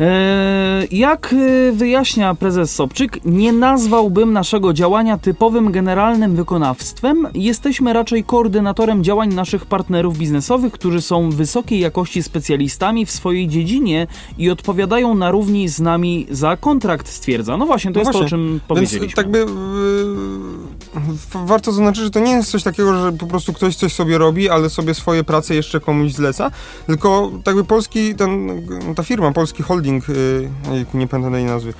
[0.00, 1.34] Eee, jak
[1.68, 7.28] e, wyjaśnia prezes Sobczyk, nie nazwałbym naszego działania typowym generalnym wykonawstwem.
[7.34, 14.06] Jesteśmy raczej koordynatorem działań naszych partnerów biznesowych, którzy są wysokiej jakości specjalistami w swojej dziedzinie
[14.38, 17.56] i odpowiadają na równi z nami za kontrakt, stwierdza.
[17.56, 18.30] No właśnie, to No jest to, o właśnie.
[18.38, 19.16] czym Więc powiedzieliśmy.
[19.16, 23.76] tak by w- warto zaznaczyć, że to nie jest coś takiego, że po prostu ktoś
[23.76, 26.50] coś sobie robi, ale sobie swoje prace jeszcze komuś zleca,
[26.86, 28.62] tylko tak by polski, ten,
[28.96, 31.74] ta firma, polski holding, y, ojejku, nie pamiętam tej nazwy,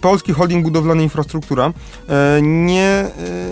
[0.00, 1.72] polski holding budowlany infrastruktura
[2.08, 3.06] e, nie,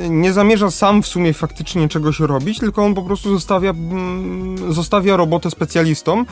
[0.04, 4.72] e, nie zamierza sam w sumie faktycznie czegoś robić, tylko on po prostu zostawia, mm,
[4.72, 6.26] zostawia robotę specjalistom,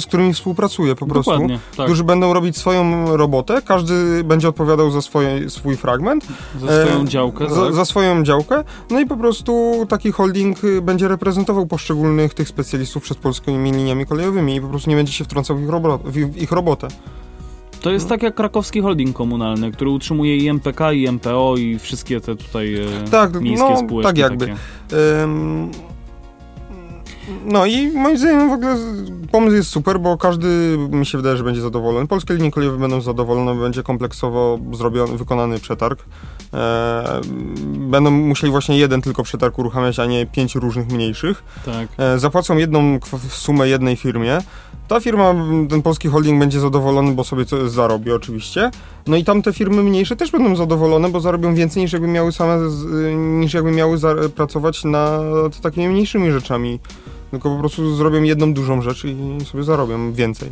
[0.00, 1.86] z którymi współpracuje po prostu Dokładnie, tak.
[1.86, 6.26] którzy będą robić swoją robotę, każdy będzie odpowiadał za swoje, swój fragment,
[6.60, 7.74] Za swoją e, działkę, za, tak?
[7.74, 13.02] za swoją działkę, no i po prostu taki holding y, będzie reprezentował poszczególnych tych specjalistów
[13.02, 16.36] przed polskimi liniami kolejowymi i po prostu nie będzie się wtrącał w ich, ich, w
[16.36, 16.88] ich robotę.
[17.84, 22.20] To jest tak jak krakowski holding komunalny, który utrzymuje i MPK, i MPO, i wszystkie
[22.20, 24.02] te tutaj e, Tak, miejskie no, spółeczki.
[24.08, 24.46] tak jakby.
[24.46, 25.22] Takie.
[25.22, 25.70] Ym,
[27.44, 28.76] No i moim zdaniem w ogóle
[29.32, 32.06] pomysł jest super, bo każdy mi się wydaje, że będzie zadowolony.
[32.06, 36.04] Polskie linie kolejowe będą zadowolone, będzie kompleksowo zrobiony, wykonany przetarg.
[36.54, 37.20] E,
[37.64, 41.44] będą musieli właśnie jeden tylko przetarg uruchamiać, a nie pięć różnych mniejszych.
[41.64, 41.88] Tak.
[41.98, 44.38] E, zapłacą jedną sumę jednej firmie.
[44.88, 45.34] Ta firma,
[45.70, 48.70] ten polski holding będzie zadowolony, bo sobie coś zarobi oczywiście.
[49.06, 52.58] No i tamte firmy mniejsze też będą zadowolone, bo zarobią więcej niż jakby miały same,
[53.14, 53.98] niż jakby miały
[54.36, 56.80] pracować nad takimi mniejszymi rzeczami.
[57.34, 60.48] Tylko po prostu zrobią jedną dużą rzecz i sobie zarobią więcej.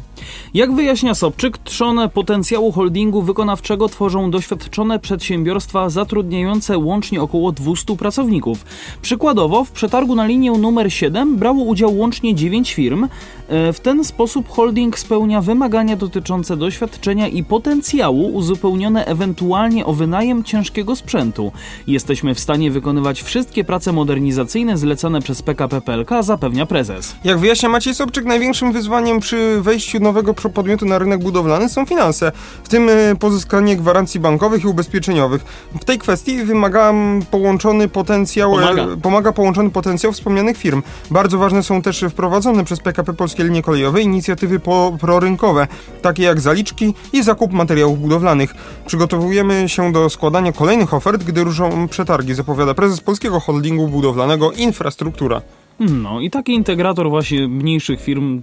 [0.55, 8.65] Jak wyjaśnia Sobczyk, trzon potencjału holdingu wykonawczego tworzą doświadczone przedsiębiorstwa zatrudniające łącznie około 200 pracowników.
[9.03, 13.09] Przykładowo, w przetargu na linię numer 7 brało udział łącznie 9 firm.
[13.49, 20.45] E, W ten sposób holding spełnia wymagania dotyczące doświadczenia i potencjału uzupełnione ewentualnie o wynajem
[20.45, 21.53] ciężkiego sprzętu.
[21.87, 27.15] Jesteśmy w stanie wykonywać wszystkie prace modernizacyjne zlecane przez PKP PLK, zapewnia prezes.
[27.25, 32.33] Jak wyjaśnia Maciej Sobczyk, największym wyzwaniem przy wejściu nowego podmiotu na rynek budowlany są finanse,
[32.65, 35.45] w tym e, pozyskanie gwarancji bankowych i ubezpieczeniowych.
[35.81, 36.93] W tej kwestii wymaga
[37.31, 38.87] połączony potencjał, e, Pomaga.
[39.03, 40.83] pomaga połączony potencjał wspomnianych firm.
[41.11, 45.67] Bardzo ważne są też wprowadzone przez PKP Polskie Linie Kolejowe inicjatywy po, prorynkowe,
[46.03, 48.55] takie jak zaliczki i zakup materiałów budowlanych.
[48.87, 55.43] Przygotowujemy się do składania kolejnych ofert, gdy ruszą przetargi, zapowiada prezes Polskiego Holdingu Budowlanego Infrastruktura.
[55.81, 58.43] No i taki integrator właśnie mniejszych firm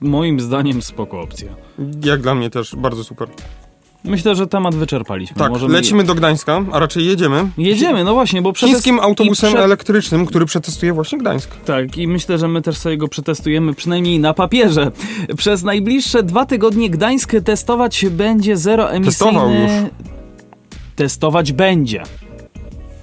[0.00, 1.48] moim zdaniem spoko opcja.
[2.04, 3.28] Jak dla mnie też bardzo super.
[4.04, 5.36] Myślę, że temat wyczerpaliśmy.
[5.36, 5.72] Tak, Możemy...
[5.72, 7.48] lecimy do Gdańska, a raczej jedziemy.
[7.58, 8.74] Jedziemy, no właśnie, bo przetest...
[8.74, 11.56] Chińskim autobusem prze- elektrycznym, który przetestuje właśnie Gdańsk.
[11.56, 14.90] Tak, i myślę, że my też sobie go przetestujemy, przynajmniej na papierze.
[15.36, 19.32] Przez najbliższe dwa tygodnie Gdańsk testować będzie zeroemisyjny...
[19.32, 19.70] Testował już.
[20.96, 22.02] Testować będzie.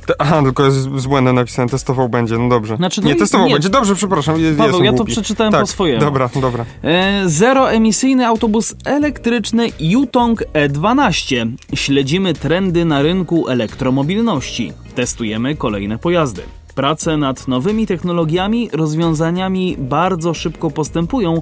[0.08, 2.78] Te, aha, tylko jest z błędem napisane, testował będzie, no dobrze.
[2.78, 3.54] Znaczy, no nie, i- testował nie.
[3.54, 5.12] będzie, dobrze, przepraszam, je, Paweł, ja to głupi.
[5.12, 6.00] przeczytałem tak, po swojemu.
[6.02, 6.66] Dobra, dobra.
[6.84, 11.52] E, zeroemisyjny autobus elektryczny Yutong E12.
[11.74, 14.74] Śledzimy trendy na rynku elektromobilności.
[14.96, 16.42] Testujemy kolejne pojazdy.
[16.76, 21.42] Prace nad nowymi technologiami, rozwiązaniami bardzo szybko postępują,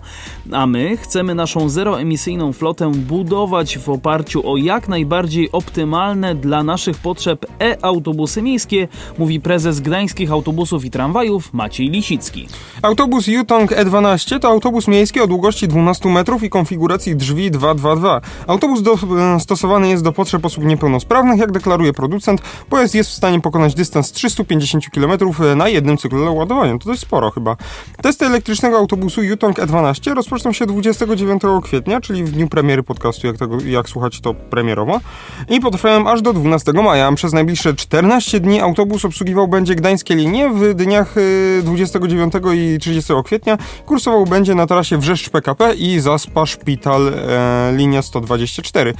[0.51, 6.97] a my chcemy naszą zeroemisyjną flotę budować w oparciu o jak najbardziej optymalne dla naszych
[6.97, 12.47] potrzeb e-autobusy miejskie, mówi prezes Gdańskich Autobusów i Tramwajów Maciej Lisicki.
[12.81, 18.21] Autobus Yutong E12 to autobus miejski o długości 12 metrów i konfiguracji drzwi 222.
[18.47, 18.93] Autobus do,
[19.83, 22.41] e, jest do potrzeb osób niepełnosprawnych, jak deklaruje producent.
[22.69, 25.20] Pojazd jest w stanie pokonać dystans 350 km
[25.55, 26.77] na jednym cyklu ładowania.
[26.77, 27.55] To dość sporo chyba.
[28.01, 33.37] Testy elektrycznego autobusu Yutong E12 rozpoczną się 29 kwietnia, czyli w dniu premiery podcastu, jak,
[33.37, 34.99] tego, jak słuchać to premierowo,
[35.49, 37.11] i potrwają aż do 12 maja.
[37.11, 40.49] Przez najbliższe 14 dni autobus obsługiwał będzie gdańskie linie.
[40.49, 46.45] W dniach y, 29 i 30 kwietnia kursował będzie na trasie Wrzeszcz PKP i Zaspa
[46.45, 48.93] Szpital e, linia 124.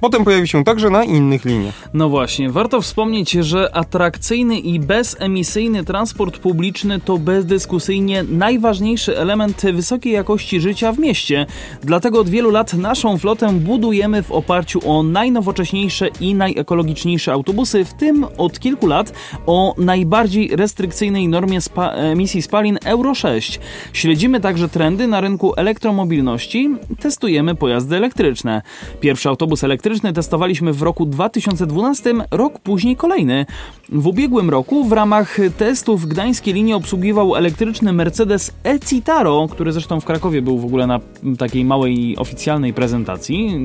[0.00, 1.74] Potem pojawi się także na innych liniach.
[1.94, 10.12] No właśnie, warto wspomnieć, że atrakcyjny i bezemisyjny transport publiczny to bezdyskusyjnie najważniejszy element wysokiej
[10.12, 11.46] jakości życia w mieście.
[11.82, 17.94] Dlatego od wielu lat naszą flotę budujemy w oparciu o najnowocześniejsze i najekologiczniejsze autobusy, w
[17.94, 19.12] tym od kilku lat
[19.46, 23.60] o najbardziej restrykcyjnej normie spa emisji spalin Euro 6.
[23.92, 28.62] Śledzimy także trendy na rynku elektromobilności, testujemy pojazdy elektryczne.
[29.00, 33.46] Pierwszy autobus elektryczny testowaliśmy w roku 2012, rok później kolejny.
[33.88, 40.04] W ubiegłym roku w ramach testów gdańskie linie obsługiwał elektryczny Mercedes e-Citaro, który zresztą w
[40.04, 41.00] Krakowie był w ogóle na
[41.38, 43.56] takiej małej oficjalnej prezentacji.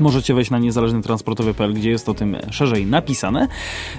[0.00, 3.48] Możecie wejść na niezależnytransportowy.pl, gdzie jest o tym szerzej napisane.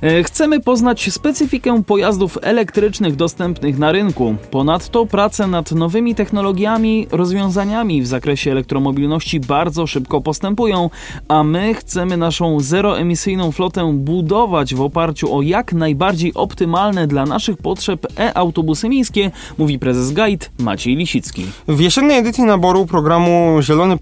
[0.02, 4.36] E, Chcemy poznać specyfikę pojazdów elektrycznych dostępnych na rynku.
[4.52, 10.90] Ponadto prace nad nowymi technologiami, rozwiązaniami w zakresie elektromobilności bardzo szybko postępują,
[11.28, 17.58] a my chcemy naszą zeroemisyjną flotę budować w oparciu o jak najbardziej optymalne dla naszych
[17.58, 21.46] potrzeb e-autobusy miejskie, mówi prezes Guide Maciej Lisicki.
[21.68, 23.98] W jesiennej edycji naboru programu Zielony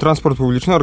[0.00, 0.74] Transport Publiczny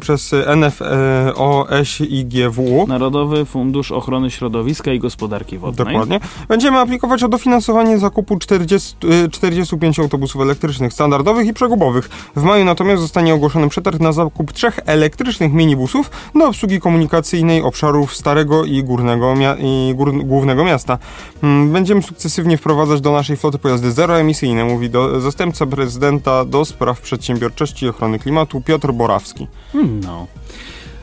[0.00, 5.86] przez NFOŚIGW Narodowy Fundusz Ochrony Środowiska i Gospodarki Wodnej.
[5.86, 6.20] Dokładnie.
[6.48, 12.10] Będziemy aplikować o dofinansowanie zakupu 40, y, 45 autobusów elektrycznych, standardowych i przegubowych.
[12.36, 18.16] W maju natomiast zostanie ogłoszony przetarg na zakup trzech elektrycznych minibusów do obsługi komunikacyjnej obszarów
[18.16, 20.98] Starego i Górnego i gór- Głównego Miasta.
[21.42, 27.00] Mm, Będziemy sukcesywnie wprowadzać do naszej floty pojazdy zeroemisyjne, mówi do, zastępca prezydenta do spraw
[27.00, 29.46] przedsiębiorczości i ochrony klimatu Piotr Borawski.
[29.74, 30.26] No.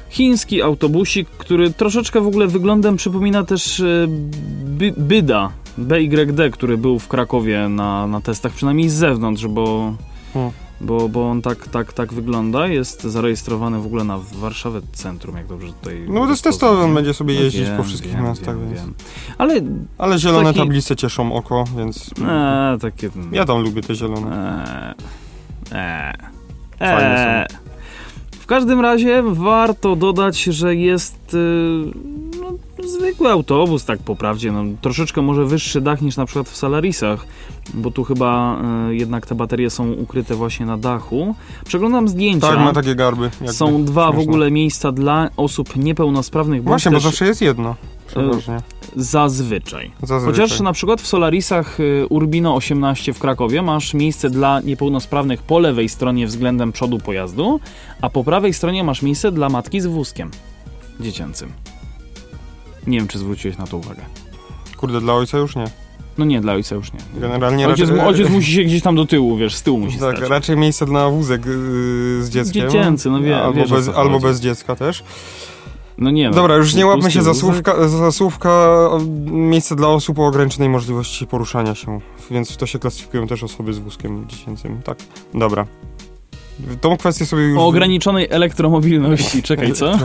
[0.09, 4.07] Chiński autobusik, który troszeczkę w ogóle wyglądem przypomina też e,
[4.65, 9.93] by, Byda, BYD, który był w Krakowie na, na testach, przynajmniej z zewnątrz, bo,
[10.33, 10.51] Hmm.
[10.81, 12.67] bo, bo on tak, tak, tak wygląda.
[12.67, 16.05] Jest zarejestrowany w ogóle na Warszawę Centrum, jak dobrze tutaj...
[16.09, 18.69] No to jest testowy, on będzie sobie No jeździć wiem, po wszystkich wiem, miastach, wiem,
[18.69, 18.81] więc...
[18.81, 18.93] wiem.
[19.37, 19.61] Ale,
[19.97, 23.09] Ale zielone Taki- tablice cieszą oko, więc e, takie...
[23.31, 24.65] ja tam lubię te zielone.
[25.71, 26.13] Eee, eee,
[26.79, 27.66] Fajne eee.
[28.47, 32.26] W każdym razie warto dodać, że jest y,
[32.85, 34.51] zwykły autobus, tak po prawdzie.
[34.51, 37.25] No, troszeczkę może wyższy dach niż na przykład w Salarisach,
[37.73, 41.35] bo tu chyba y, jednak te baterie są ukryte właśnie na dachu.
[41.65, 42.47] Przeglądam zdjęcia.
[42.47, 43.29] Tak, ma takie garby.
[43.45, 44.29] Są dwa w Śmieszne.
[44.31, 47.75] ogóle miejsca dla osób niepełnosprawnych, Właśnie, bo zawsze jest jedno.
[48.07, 48.57] Przeważnie.
[48.95, 49.91] zazwyczaj.
[50.03, 50.41] Zazwyczaj.
[50.45, 55.59] Chociaż na przykład w Solarisach y, Urbino 18 w Krakowie masz miejsce dla niepełnosprawnych po
[55.59, 57.59] lewej stronie względem przodu pojazdu,
[58.01, 60.31] a po prawej stronie masz miejsce dla matki z wózkiem
[60.99, 61.51] dziecięcym.
[62.87, 64.01] Nie wiem, czy zwróciłeś na to uwagę.
[64.77, 65.65] Kurde, dla ojca już nie.
[66.17, 66.99] No nie, dla ojca już nie.
[67.21, 70.17] Generalnie Ojciec, raczej, ojciec musi się gdzieś tam do tyłu, wiesz, z tyłu musi tak,
[70.17, 70.29] stać.
[70.29, 71.53] raczej miejsce na wózek yy,
[72.23, 72.69] z dzieckiem.
[72.69, 75.03] Dziecięcy, no wie- albo, wiesz, bez, albo bez dziecka też.
[75.97, 76.35] No nie no.
[76.35, 78.77] Dobra, już nie łapmy się za słówka, za słówka
[79.25, 81.99] miejsce dla osób o ograniczonej możliwości poruszania się,
[82.31, 84.81] więc w to się klasyfikują też osoby z wózkiem dziecięcym.
[84.83, 84.97] Tak,
[85.33, 85.65] dobra.
[86.81, 87.59] Tą kwestię sobie już...
[87.59, 89.99] O ograniczonej elektromobilności, czekaj, co?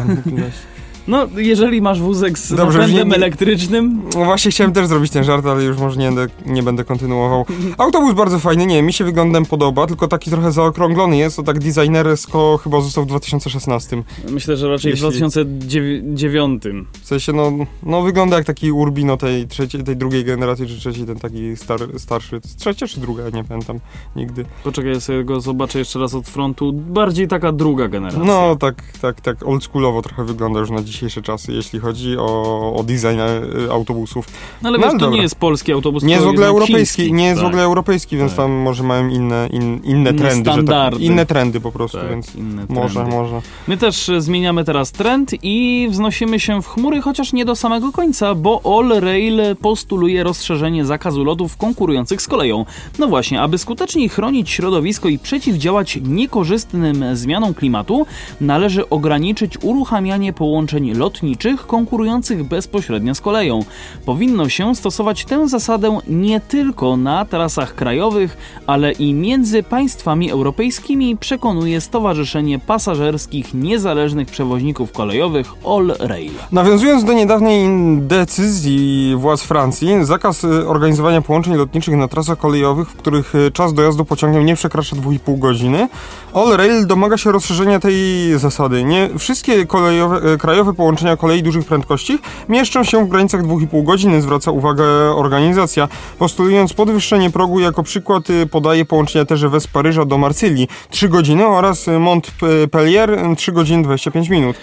[1.08, 5.24] No, jeżeli masz wózek z Dobrze, napędem nie- elektrycznym, No właśnie chciałem też zrobić ten
[5.24, 7.44] żart, ale już może nie będę, nie będę kontynuował.
[7.78, 11.58] Autobus bardzo fajny, nie, mi się wyglądem podoba, tylko taki trochę zaokrąglony jest, to tak
[11.58, 14.02] designersko chyba został w 2016.
[14.30, 16.62] myślę, że raczej Jeśli- w 2009.
[17.02, 21.04] W sensie, no, no wygląda jak taki Urbino tej trzeciej, tej drugiej generacji, czy trzeciej,
[21.06, 22.40] ten taki star, starszy.
[22.58, 23.78] Trzecia czy druga, nie pamiętam
[24.16, 24.44] nigdy.
[24.64, 26.72] Poczekaj, ja sobie go zobaczę jeszcze raz od frontu.
[26.72, 28.24] Bardziej taka druga generacja.
[28.24, 32.82] No, tak, tak, tak oldschoolowo trochę wygląda już na dzisiejsze czasy, jeśli chodzi o, o
[32.82, 34.26] design e, autobusów.
[34.62, 35.16] No ale no, wiesz, to dobra.
[35.16, 37.12] nie jest polski autobus, Nie jest w ogóle europejski, chiński.
[37.12, 38.36] nie jest w Tak, ogóle europejski, więc Tak.
[38.36, 40.50] tam może mają inne, in, inne Inne trendy.
[40.50, 40.96] że standardy.
[40.96, 43.40] Tak, inne trendy po prostu, tak, więc inne może, może.
[43.68, 47.92] My też e, zmieniamy teraz trend i wznosimy się w chmury, chociaż nie do samego
[47.92, 52.64] końca, bo All Rail postuluje rozszerzenie zakazu lotów konkurujących z koleją.
[52.98, 58.06] No właśnie, aby skutecznie chronić środowisko i przeciwdziałać niekorzystnym zmianom klimatu,
[58.40, 63.64] należy ograniczyć uruchamianie połączeń lotniczych konkurujących bezpośrednio z koleją.
[64.04, 71.16] Powinno się stosować tę zasadę nie tylko na trasach krajowych, ale i między państwami europejskimi,
[71.16, 76.32] przekonuje Stowarzyszenie Pasażerskich Niezależnych Przewoźników Kolejowych All Rail.
[76.52, 77.68] Nawiązując do niedawnej
[78.00, 83.74] decyzji władz Francji, zakaz y, organizowania połączeń lotniczych na trasach kolejowych, w których y, czas
[83.74, 85.88] dojazdu pociągiem nie przekracza 2,5 godziny,
[86.34, 87.94] All Rail domaga się rozszerzenia tej
[88.38, 88.84] zasady.
[88.84, 90.38] Nie wszystkie kolejowe, y,
[90.74, 94.84] połączenia kolei dużych prędkości mieszczą się w granicach 2,5 godziny, zwraca uwagę
[95.16, 101.08] organizacja, postulując podwyższenie progu jako przykład y, podaje połączenia TGV z Paryża do Marsylii 3
[101.08, 104.56] godziny oraz y, Montpellier y, 3 godziny 25 minut.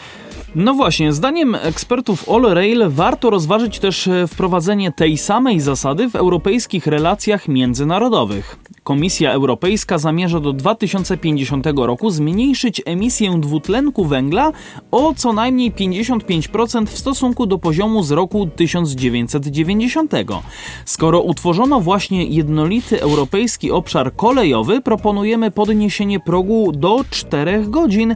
[0.55, 6.15] No właśnie, zdaniem ekspertów All Rail warto rozważyć też e, wprowadzenie tej samej zasady w
[6.15, 8.57] europejskich relacjach międzynarodowych.
[8.89, 14.51] Komisja Europejska zamierza do 2050 roku zmniejszyć emisję dwutlenku węgla
[14.91, 20.13] o co najmniej 55% w stosunku do poziomu z roku 1990.
[20.85, 28.15] Skoro utworzono właśnie jednolity europejski obszar kolejowy, proponujemy podniesienie progu do 4 godzin,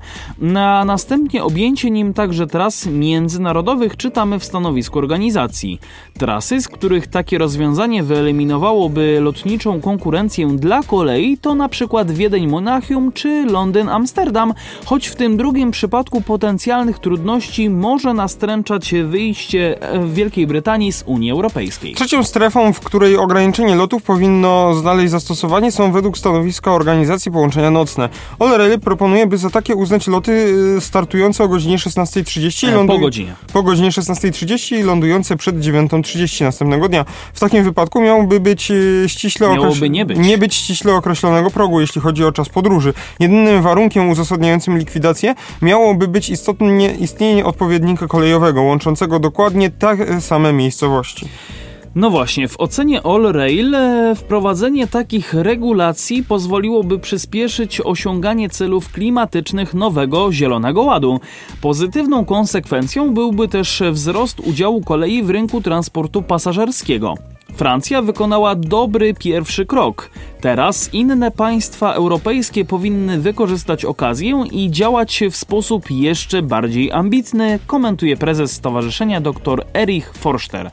[0.56, 5.80] a następnie objęcie nim także tras międzynarodowych, czytamy w stanowisku organizacji.
[6.18, 13.46] Trasy, z których takie rozwiązanie wyeliminowałoby lotniczą konkurencję dla kolei, to na przykład Wiedeń-Monachium czy
[13.50, 14.54] Londyn-Amsterdam,
[14.86, 21.32] choć w tym drugim przypadku potencjalnych trudności może nastręczać wyjście e, Wielkiej Brytanii z Unii
[21.32, 21.96] Europejskiej.
[21.96, 28.10] Trzecią strefą, w której ograniczenie lotów powinno znaleźć zastosowanie są według stanowiska organizacji połączenia nocne.
[28.40, 30.32] All proponuje, by za takie uznać loty
[30.78, 33.34] y, startujące o godzinie 16.30 i E, po godzinie.
[33.54, 37.06] po godzinie 16.30 i lądujące przed 9.30 następnego dnia.
[37.34, 38.72] W takim wypadku miałoby być
[39.08, 40.18] ściśle Miałoby okreś- nie być.
[40.18, 42.94] nie być ściśle określonego progu, jeśli chodzi o czas podróży.
[43.20, 51.28] Jedynym warunkiem uzasadniającym likwidację miałoby być istotnie istnienie odpowiednika kolejowego, łączącego dokładnie te same miejscowości.
[51.96, 59.74] No właśnie, w ocenie All Rail e, wprowadzenie takich regulacji pozwoliłoby przyspieszyć osiąganie celów klimatycznych
[59.74, 61.20] nowego Zielonego Ładu.
[61.62, 67.16] Pozytywną konsekwencją byłby też wzrost udziału kolei w rynku transportu pasażerskiego.
[67.56, 70.10] Francja wykonała dobry pierwszy krok.
[70.42, 78.18] Teraz inne państwa europejskie powinny wykorzystać okazję i działać w sposób jeszcze bardziej ambitny, komentuje
[78.18, 80.72] prezes stowarzyszenia dr Erich Forster.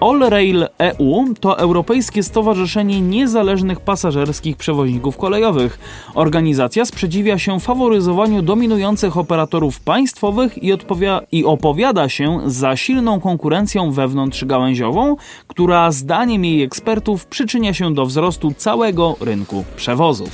[0.00, 5.78] All Rail EU to Europejskie Stowarzyszenie Niezależnych Pasażerskich Przewoźników Kolejowych.
[6.14, 13.92] Organizacja sprzeciwia się faworyzowaniu dominujących operatorów państwowych i, odpowia- i opowiada się za silną konkurencją
[13.92, 15.16] wewnątrzgałęziową,
[15.46, 20.30] która zdaniem jej ekspertów przyczynia się do wzrostu całego rynku przewozów.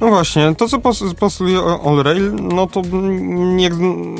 [0.00, 3.72] No właśnie, to co pos- postuluje All Rail, no to mm, jak,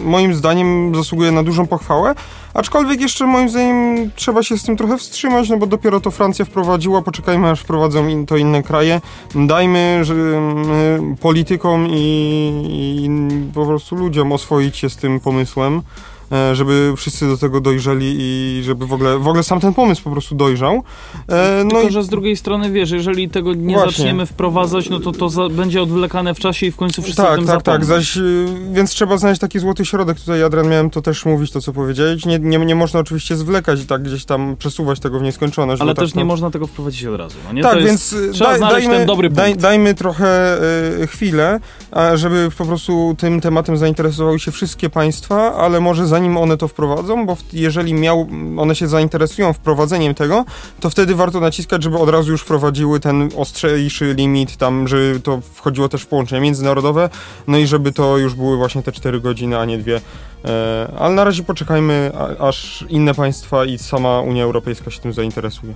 [0.05, 2.15] moim zdaniem zasługuje na dużą pochwałę,
[2.55, 6.45] aczkolwiek jeszcze moim zdaniem trzeba się z tym trochę wstrzymać, no bo dopiero to Francja
[6.45, 9.01] wprowadziła, poczekajmy aż wprowadzą to inne kraje,
[9.35, 13.11] dajmy że, y, politykom i, i
[13.55, 15.83] po prostu ludziom oswoić się z tym pomysłem.
[16.33, 20.03] E, żeby wszyscy do tego dojrzeli i żeby w ogóle, w ogóle sam ten pomysł
[20.03, 20.83] po prostu dojrzał.
[21.29, 23.91] E, No Tylko, i że z drugiej strony, wiesz, jeżeli tego nie Właśnie.
[23.93, 27.25] zaczniemy wprowadzać, no to to za, będzie odwlekane w czasie i w końcu wszyscy o
[27.25, 27.87] tak, tym tak, tak, zapomną.
[28.01, 30.21] zaś, y, więc trzeba znaleźć taki złoty środek.
[30.21, 32.27] Tutaj, Adrian, miałem to też mówić, to co powiedziałeś.
[32.27, 35.83] Nie, nie, nie można oczywiście zwlekać i tak gdzieś tam przesuwać tego w nieskończoność.
[35.83, 37.37] Ale tak też nie to- można tego wprowadzić od razu.
[37.47, 37.63] No nie?
[37.63, 40.59] Tak, to jest, więc y, trzeba daj, znaleźć dajmy, ten dobry daj, dajmy trochę
[41.03, 41.61] y, chwilę,
[42.15, 47.27] żeby po prostu tym tematem zainteresowały się wszystkie państwa, ale może zanim one to wprowadzą,
[47.27, 48.29] bo jeżeli miał,
[48.59, 50.45] one się zainteresują wprowadzeniem tego,
[50.81, 55.41] to wtedy warto naciskać, żeby od razu już wprowadziły ten ostrzejszy limit tam, żeby to
[55.53, 57.11] wchodziło też w połączenia międzynarodowe,
[57.47, 60.01] no i żeby to już były właśnie te 4 godziny, a nie dwie.
[60.45, 65.75] E, ale na razie poczekajmy, aż inne państwa i sama Unia Europejska się tym zainteresuje.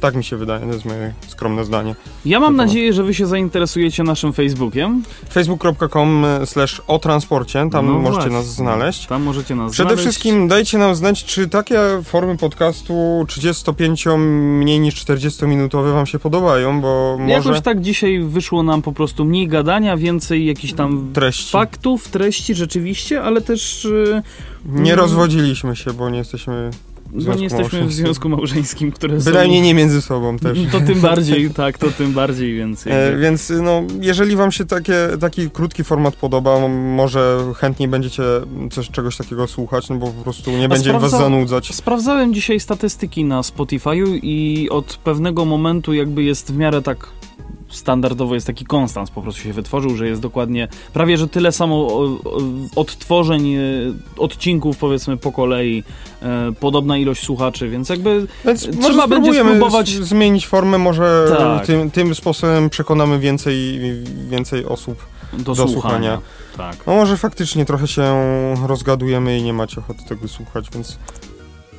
[0.00, 1.94] Tak mi się wydaje, to jest moje skromne zdanie.
[2.24, 5.02] Ja mam nadzieję, że wy się zainteresujecie naszym Facebookiem.
[5.32, 8.32] facebook.com slash o transporcie, tam No możecie właśnie.
[8.32, 9.06] nas znaleźć.
[9.06, 10.02] Tam możecie nas Przede znaleźć.
[10.08, 16.18] wszystkim dajcie nam znać, czy takie formy podcastu 35 mniej niż 40 minutowe wam się
[16.18, 21.10] podobają, bo może Jakoś tak dzisiaj wyszło nam po prostu mniej gadania, więcej jakichś tam
[21.12, 21.50] treści.
[21.52, 24.22] faktów, treści rzeczywiście, ale też y,
[24.66, 24.98] Nie Mm.
[25.00, 26.70] rozwodziliśmy się, bo nie jesteśmy,
[27.12, 29.30] bo nie jesteśmy w związku małżeńskim, które są...
[29.30, 30.58] bynajmniej nie między sobą też.
[30.72, 32.92] To tym bardziej, tak, to tym bardziej więcej.
[32.92, 38.22] E, więc no, jeżeli wam się takie, taki krótki format podoba, może chętniej będziecie
[38.70, 41.74] coś, czegoś takiego słuchać, no bo po prostu nie będzie was sprawdza- zanudzać.
[41.74, 47.08] Sprawdzałem dzisiaj statystyki na Spotify'u i od pewnego momentu jakby jest w miarę tak
[47.70, 51.88] standardowo jest taki konstans po prostu się wytworzył, że jest dokładnie prawie, że tyle samo
[52.76, 53.60] odtworzeń e,
[54.18, 55.84] odcinków powiedzmy po kolei,
[56.22, 61.66] e, podobna ilość słuchaczy, więc jakby Więc Trzeba będzie spróbujemy spróbować- zmienić formę, może Tak.
[61.66, 63.80] tym, tym sposobem przekonamy więcej,
[64.30, 65.06] więcej osób.
[65.32, 65.72] do, Do słuchania.
[65.74, 66.20] słuchania.
[66.56, 66.86] Tak.
[66.86, 68.04] No może faktycznie trochę się
[68.66, 70.98] rozgadujemy i nie macie ochoty tego słuchać, więc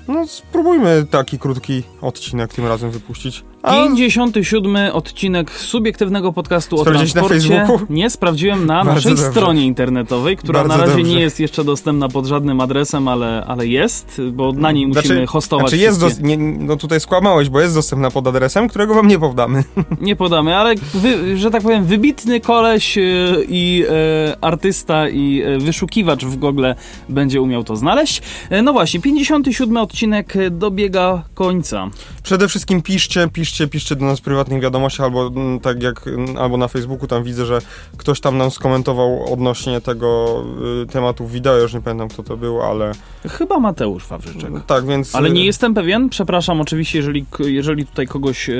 [0.08, 3.44] no spróbujmy taki krótki odcinek tym razem wypuścić.
[3.64, 7.50] A 57 odcinek subiektywnego podcastu o Sprawdziłeś na transporcie.
[7.58, 7.86] Facebooku?
[7.90, 9.32] Nie, sprawdziłem na Bardzo naszej dobrze.
[9.32, 11.12] stronie internetowej, która Bardzo na razie dobrze.
[11.16, 15.26] nie jest jeszcze dostępna pod żadnym adresem, ale, ale jest, bo na niej musimy Znaczy-
[15.28, 19.08] hostować Znaczy jest, dos- nie, no tutaj skłamałeś, bo jest dostępna pod adresem, którego wam
[19.08, 19.64] nie podamy.
[20.02, 23.02] Nie podamy, ale wy, że tak powiem, wybitny koleś e,
[23.50, 26.66] i e, artysta i e, wyszukiwacz w Google
[27.10, 28.22] będzie umiał to znaleźć.
[28.50, 31.90] E, no właśnie, 57 odcinek dobiega końca.
[32.24, 36.38] Przede wszystkim piszcie, piszcie, piszcie do nas w prywatnych wiadomościach, albo mm, tak jak, mm,
[36.38, 37.60] albo na Facebooku, tam widzę, że
[37.98, 40.42] ktoś tam nam skomentował odnośnie tego
[40.84, 42.92] y, tematu wideo, już nie pamiętam kto to był, ale
[43.30, 44.52] Chyba Mateusz Wawrzyczek.
[44.68, 45.16] tak, więc...
[45.16, 48.54] Ale nie y, jestem pewien, przepraszam oczywiście, jeżeli, jeżeli tutaj kogoś e,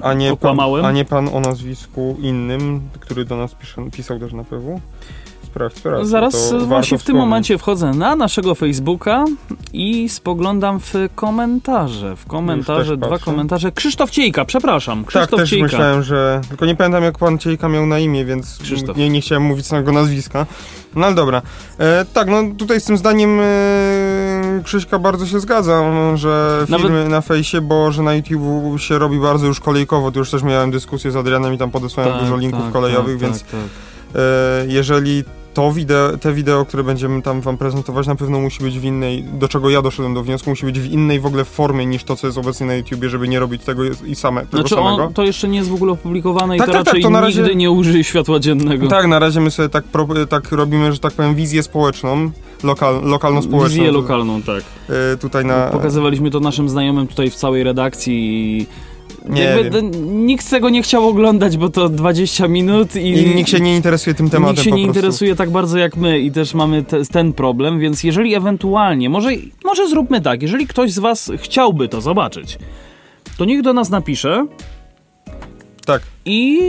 [0.00, 4.32] a nie, pan, a nie pan o nazwisku innym, który do nas pisze, pisał też
[4.32, 4.80] na PW?
[5.54, 7.20] Sprawdź, bo Zaraz właśnie w tym wspomnieć.
[7.20, 9.24] momencie wchodzę na naszego Facebooka
[9.72, 12.16] i spoglądam w komentarze.
[12.16, 13.24] W komentarze, dwa patrzę.
[13.24, 13.72] komentarze.
[13.72, 14.98] Krzysztof Ciejka, przepraszam.
[15.04, 15.64] Tak, Krzysztof też Ciejka.
[15.66, 16.40] myślałem, że...
[16.48, 18.96] Tylko nie pamiętam, jak pan Ciejka miał na imię, więc Krzysztof.
[18.96, 20.46] nie, nie chciałem mówić samego nazwiska.
[20.96, 21.42] No ale dobra.
[21.78, 27.08] E, tak, no tutaj z tym zdaniem e, Krzyśka bardzo się zgadzam, że Nawet- filmy
[27.08, 30.10] na fejsie, bo że na YouTube się robi bardzo już kolejkowo.
[30.12, 33.14] Tu już też miałem dyskusję z Adrianem i tam podesłałem Tak, dużo linków tak, kolejowych,
[33.20, 33.60] tak, więc tak, tak.
[34.14, 34.20] e,
[34.66, 35.24] jeżeli
[35.54, 39.24] to wideo, te wideo, które będziemy tam wam prezentować, na pewno musi być w innej,
[39.24, 42.16] do czego ja doszedłem do wniosku, musi być w innej w ogóle formie niż to,
[42.16, 45.04] co jest obecnie na YouTubie, żeby nie robić tego i same, tego Znaczy samego.
[45.04, 47.10] on, to jeszcze nie jest w ogóle opublikowane Tak, i to tak, tak, raczej to
[47.10, 48.88] na razie- nigdy nie użyje światła dziennego.
[48.88, 52.30] Tak, na razie my sobie tak, pro, tak robimy, że tak powiem, wizję społeczną,
[52.62, 53.68] lokal, lokalno-społeczną.
[53.68, 54.64] Wizję lokalną, tak.
[55.14, 55.66] Y, tutaj na...
[55.66, 58.14] Pokazywaliśmy to naszym znajomym tutaj w całej redakcji
[58.60, 58.66] i
[59.28, 63.60] Nie jakby nikt tego nie chciał oglądać, bo to 20 minut i, I nikt się
[63.60, 64.98] nie interesuje tym tematem Nikt się nie prostu.
[64.98, 69.30] interesuje tak bardzo jak my i też mamy te, ten problem, więc jeżeli ewentualnie, może,
[69.64, 72.58] może zróbmy tak, jeżeli ktoś z was chciałby to zobaczyć,
[73.38, 74.46] to niech do nas napisze.
[75.86, 76.60] Tak, i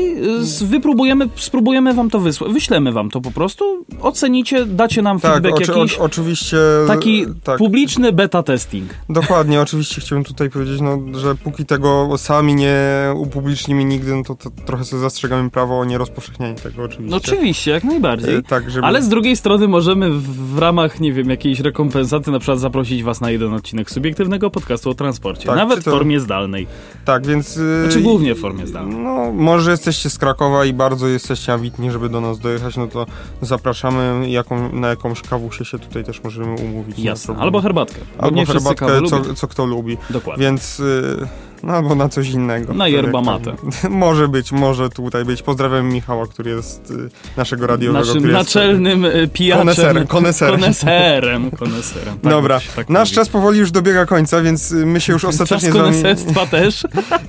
[0.62, 5.56] wypróbujemy, spróbujemy wam to wysłać, wyślemy wam to po prostu, ocenicie, dacie nam tak, feedback
[5.56, 6.58] oczy, jakiś, o, oczywiście...
[6.88, 8.90] taki tak, publiczny beta testing.
[9.10, 12.78] dokładnie, oczywiście chciałbym tutaj powiedzieć, no, że póki tego sami nie
[13.16, 17.12] upublicznimy nigdy, no to, to trochę sobie zastrzegamy prawo o nierozpowszechnianiu tego oczywiście.
[17.12, 18.36] No oczywiście, jak najbardziej.
[18.36, 18.88] Y, Tak, żeby...
[18.88, 23.22] Ale z drugiej strony możemy w, ramach, nie wiem, jakiejś rekompensaty na przykład zaprosić was
[23.22, 25.48] na jeden odcinek subiektywnego podcastu o transporcie.
[25.48, 26.68] Tak, nawet czy w to- formie zdalnej.
[27.06, 27.58] Tak, więc...
[27.58, 28.98] y, Znaczy głównie w formie zdalnej.
[28.98, 33.06] No, może jesteście z Krakowa i bardzo jesteście ambitni, żeby do nas dojechać, no to
[33.42, 37.00] zapraszamy jaką, na jakąś kawusię się tutaj też możemy umówić.
[37.00, 37.36] Jasne.
[37.38, 38.02] Albo herbatkę.
[38.18, 39.98] Bo Albo herbatkę, co, co kto lubi.
[40.10, 40.46] Dokładnie.
[40.46, 41.28] Więc y,
[41.64, 42.74] No albo na coś innego.
[42.74, 43.56] Na yerba mate.
[43.90, 45.42] może być, może tutaj być.
[45.42, 48.00] Pozdrawiam Michała, który jest y, naszego radiowego.
[48.06, 49.66] Naszym który naczelnym y, pijaczem.
[49.66, 50.60] Koneserem, koneserem.
[50.60, 52.20] Koneserem, koneserem.
[52.20, 53.16] Tak Dobra, tak nasz mówi.
[53.16, 56.84] czas powoli już dobiega końca, więc y, my się już ostatecznie Czas z wami, też.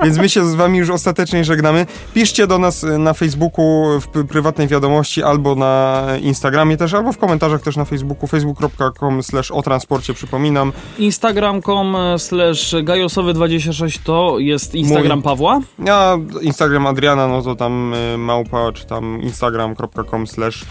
[0.04, 1.86] więc my się z wami już ostatecznie żegnamy.
[2.14, 7.18] Piszcie do nas y, na Facebooku w prywatnej wiadomości albo na Instagramie też, albo w
[7.18, 10.72] komentarzach też na Facebooku, facebook.com slash o transporcie, przypominam.
[10.98, 15.24] Instagram.com slash gajosowy26 to jest Instagram Mój.
[15.24, 15.60] Pawła.
[15.90, 20.64] A Instagram Adriana, no to tam y, małpa, czy tam instagram.com slash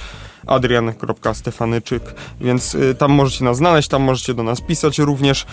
[0.47, 5.45] adrian.stefanyczyk, więc y, tam możecie nas znaleźć, tam możecie do nas pisać również.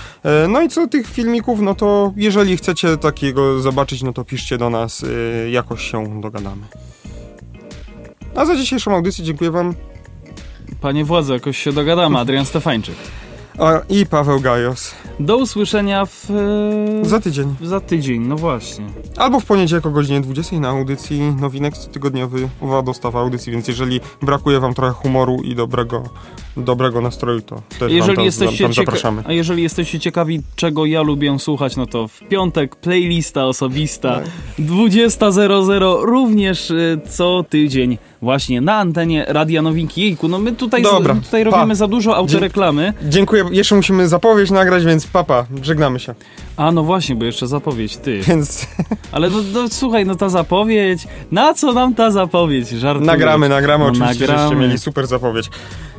[0.45, 4.25] Y, no i co do tych filmików, no to jeżeli chcecie takiego zobaczyć, no to
[4.25, 5.05] piszcie do nas,
[5.51, 6.63] jakoś się dogadamy.
[8.37, 9.75] A za dzisiejszą audycję dziękuję wam
[10.81, 12.19] Panie władze, jakoś się dogadamy.
[12.23, 12.97] Adrian Stefańczyk.
[13.59, 14.95] A, i Paweł Gajos.
[15.21, 16.31] Do usłyszenia w...
[17.03, 17.55] e, Za tydzień.
[17.63, 18.85] za tydzień, no właśnie.
[19.17, 24.01] Albo w poniedziałek o godzinie 20 na audycji Nowinek tygodniowy Uwa dostawa audycji, więc jeżeli
[24.23, 26.03] brakuje wam trochę humoru i dobrego,
[26.57, 29.23] dobrego nastroju, to też wam Jeżeli tam, jesteście tam zapraszamy.
[29.27, 34.25] a jeżeli jesteście ciekawi, czego ja lubię słuchać, no to w piątek playlista osobista Tak.
[34.59, 40.03] 20.00 również y, co tydzień właśnie na antenie Radia Nowinki.
[40.03, 41.51] Jejku, no my tutaj, Dobra, z, tutaj pa.
[41.51, 42.93] robimy za dużo autoreklamy.
[43.09, 46.15] Dziękuję, jeszcze musimy zapowiedź nagrać, więc papa, żegnamy się.
[46.57, 48.21] A no właśnie, bo jeszcze zapowiedź, ty.
[48.29, 48.67] Więc
[49.13, 52.69] Ale no, no słuchaj, no ta zapowiedź, na co nam ta zapowiedź?
[52.69, 53.07] Żartuję.
[53.07, 54.43] nagramy, nagramy, No, oczywiście, nagramy.
[54.43, 55.51] żeście mieli super zapowiedź.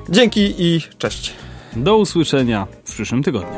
[0.10, 1.34] Dzięki i cześć.
[1.76, 3.58] Do usłyszenia w przyszłym tygodniu.